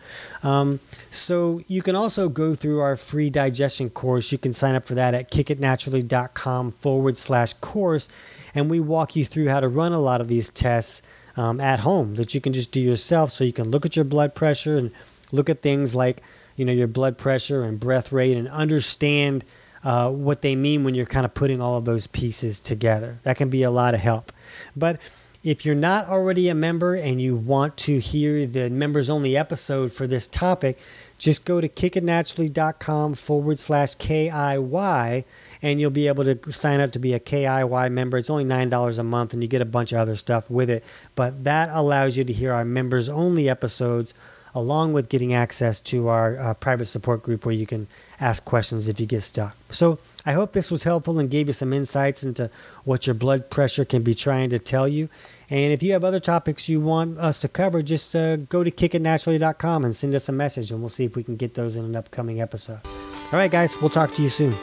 Um, 0.43 0.79
so 1.09 1.61
you 1.67 1.81
can 1.81 1.95
also 1.95 2.29
go 2.29 2.53
through 2.53 2.79
our 2.79 2.95
free 2.95 3.29
digestion 3.29 3.89
course. 3.89 4.31
You 4.31 4.37
can 4.37 4.53
sign 4.53 4.75
up 4.75 4.85
for 4.85 4.95
that 4.95 5.13
at 5.13 5.31
kickitnaturally.com 5.31 6.71
forward 6.73 7.17
slash 7.17 7.53
course. 7.53 8.07
And 8.53 8.69
we 8.69 8.79
walk 8.79 9.15
you 9.15 9.25
through 9.25 9.47
how 9.47 9.61
to 9.61 9.67
run 9.67 9.93
a 9.93 9.99
lot 9.99 10.21
of 10.21 10.27
these 10.27 10.49
tests 10.49 11.01
um, 11.37 11.59
at 11.59 11.79
home 11.79 12.15
that 12.15 12.33
you 12.33 12.41
can 12.41 12.53
just 12.53 12.71
do 12.71 12.79
yourself 12.79 13.31
so 13.31 13.43
you 13.43 13.53
can 13.53 13.71
look 13.71 13.85
at 13.85 13.95
your 13.95 14.05
blood 14.05 14.35
pressure 14.35 14.77
and 14.77 14.91
look 15.31 15.49
at 15.49 15.61
things 15.61 15.95
like 15.95 16.21
you 16.55 16.65
know 16.65 16.73
your 16.73 16.87
blood 16.87 17.17
pressure 17.17 17.63
and 17.63 17.79
breath 17.79 18.11
rate 18.11 18.37
and 18.37 18.47
understand 18.49 19.45
uh, 19.83 20.09
what 20.09 20.41
they 20.41 20.55
mean 20.55 20.83
when 20.83 20.95
you're 20.95 21.05
kind 21.05 21.25
of 21.25 21.33
putting 21.33 21.61
all 21.61 21.77
of 21.77 21.85
those 21.85 22.07
pieces 22.07 22.59
together. 22.59 23.19
That 23.23 23.37
can 23.37 23.49
be 23.49 23.63
a 23.63 23.71
lot 23.71 23.93
of 23.93 23.99
help. 23.99 24.31
But 24.75 24.99
if 25.43 25.65
you're 25.65 25.73
not 25.73 26.07
already 26.07 26.49
a 26.49 26.55
member 26.55 26.93
and 26.93 27.19
you 27.19 27.35
want 27.35 27.75
to 27.77 27.99
hear 27.99 28.45
the 28.45 28.69
members 28.69 29.09
only 29.09 29.35
episode 29.35 29.91
for 29.91 30.05
this 30.05 30.27
topic, 30.27 30.77
just 31.17 31.45
go 31.45 31.59
to 31.59 31.67
kickitnaturally.com 31.67 33.15
forward 33.15 33.57
slash 33.57 33.95
KIY 33.95 35.23
and 35.61 35.81
you'll 35.81 35.91
be 35.91 36.07
able 36.07 36.23
to 36.25 36.51
sign 36.51 36.79
up 36.79 36.91
to 36.91 36.99
be 36.99 37.13
a 37.13 37.19
KIY 37.19 37.91
member. 37.91 38.17
It's 38.17 38.29
only 38.29 38.45
$9 38.45 38.99
a 38.99 39.03
month 39.03 39.33
and 39.33 39.41
you 39.41 39.49
get 39.49 39.61
a 39.61 39.65
bunch 39.65 39.91
of 39.91 39.99
other 39.99 40.15
stuff 40.15 40.49
with 40.49 40.69
it. 40.69 40.83
But 41.15 41.43
that 41.43 41.69
allows 41.71 42.17
you 42.17 42.23
to 42.23 42.33
hear 42.33 42.53
our 42.53 42.65
members 42.65 43.09
only 43.09 43.49
episodes 43.49 44.13
along 44.53 44.93
with 44.93 45.09
getting 45.09 45.33
access 45.33 45.79
to 45.81 46.07
our 46.07 46.37
uh, 46.37 46.53
private 46.53 46.85
support 46.85 47.23
group 47.23 47.45
where 47.45 47.55
you 47.55 47.65
can 47.65 47.87
ask 48.19 48.43
questions 48.45 48.87
if 48.87 48.99
you 48.99 49.05
get 49.05 49.21
stuck. 49.21 49.55
So 49.69 49.99
I 50.25 50.33
hope 50.33 50.53
this 50.53 50.71
was 50.71 50.83
helpful 50.83 51.19
and 51.19 51.29
gave 51.29 51.47
you 51.47 51.53
some 51.53 51.73
insights 51.73 52.23
into 52.23 52.49
what 52.83 53.07
your 53.07 53.13
blood 53.13 53.49
pressure 53.49 53.85
can 53.85 54.03
be 54.03 54.13
trying 54.13 54.49
to 54.51 54.59
tell 54.59 54.87
you. 54.87 55.09
And 55.49 55.73
if 55.73 55.83
you 55.83 55.91
have 55.93 56.03
other 56.03 56.19
topics 56.19 56.69
you 56.69 56.79
want 56.79 57.17
us 57.17 57.39
to 57.41 57.47
cover, 57.47 57.81
just 57.81 58.15
uh, 58.15 58.37
go 58.37 58.63
to 58.63 58.71
kickitnaturally.com 58.71 59.83
and 59.83 59.95
send 59.95 60.15
us 60.15 60.29
a 60.29 60.31
message, 60.31 60.71
and 60.71 60.79
we'll 60.79 60.89
see 60.89 61.03
if 61.03 61.15
we 61.15 61.23
can 61.23 61.35
get 61.35 61.55
those 61.55 61.75
in 61.75 61.83
an 61.83 61.95
upcoming 61.95 62.39
episode. 62.41 62.79
All 62.85 63.39
right, 63.39 63.51
guys, 63.51 63.75
we'll 63.81 63.89
talk 63.89 64.13
to 64.15 64.21
you 64.21 64.29
soon. 64.29 64.55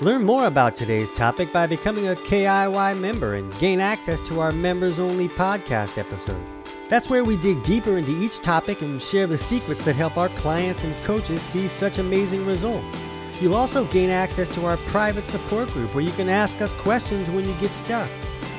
Learn 0.00 0.24
more 0.24 0.46
about 0.46 0.74
today's 0.74 1.12
topic 1.12 1.52
by 1.52 1.68
becoming 1.68 2.08
a 2.08 2.14
KIY 2.14 2.98
member 2.98 3.34
and 3.34 3.56
gain 3.60 3.78
access 3.78 4.20
to 4.22 4.40
our 4.40 4.50
members 4.50 4.98
only 4.98 5.28
podcast 5.28 5.96
episodes. 5.96 6.61
That's 6.88 7.08
where 7.08 7.24
we 7.24 7.36
dig 7.36 7.62
deeper 7.62 7.96
into 7.96 8.12
each 8.12 8.40
topic 8.40 8.82
and 8.82 9.00
share 9.00 9.26
the 9.26 9.38
secrets 9.38 9.84
that 9.84 9.96
help 9.96 10.16
our 10.16 10.28
clients 10.30 10.84
and 10.84 10.96
coaches 10.98 11.42
see 11.42 11.68
such 11.68 11.98
amazing 11.98 12.44
results. 12.46 12.96
You'll 13.40 13.54
also 13.54 13.84
gain 13.86 14.10
access 14.10 14.48
to 14.50 14.66
our 14.66 14.76
private 14.76 15.24
support 15.24 15.70
group 15.70 15.94
where 15.94 16.04
you 16.04 16.12
can 16.12 16.28
ask 16.28 16.60
us 16.60 16.74
questions 16.74 17.30
when 17.30 17.48
you 17.48 17.54
get 17.54 17.72
stuck. 17.72 18.10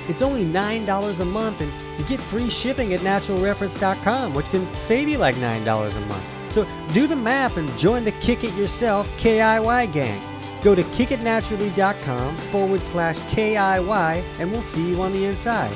It's 0.10 0.22
only 0.22 0.44
$9 0.44 1.20
a 1.20 1.26
month 1.26 1.62
and 1.62 1.72
you 1.98 2.06
get 2.06 2.20
free 2.20 2.50
shipping 2.50 2.94
at 2.94 3.00
naturalreference.com, 3.02 4.34
which 4.34 4.50
can 4.50 4.72
save 4.76 5.08
you 5.08 5.18
like 5.18 5.36
$9 5.36 5.96
a 5.96 6.00
month. 6.02 6.52
So 6.52 6.68
do 6.94 7.08
the 7.08 7.16
math 7.16 7.58
and 7.58 7.70
join 7.78 8.04
the 8.04 8.12
Kick 8.12 8.44
It 8.44 8.54
Yourself 8.56 9.10
KIY 9.12 9.94
gang. 9.94 10.22
Go 10.62 10.76
to 10.76 10.84
kickitnaturally.com 10.84 12.38
forward 12.38 12.84
slash 12.84 13.20
KIY 13.20 14.24
and 14.40 14.52
we'll 14.52 14.62
see 14.62 14.90
you 14.90 15.02
on 15.02 15.12
the 15.12 15.26
inside. 15.26 15.76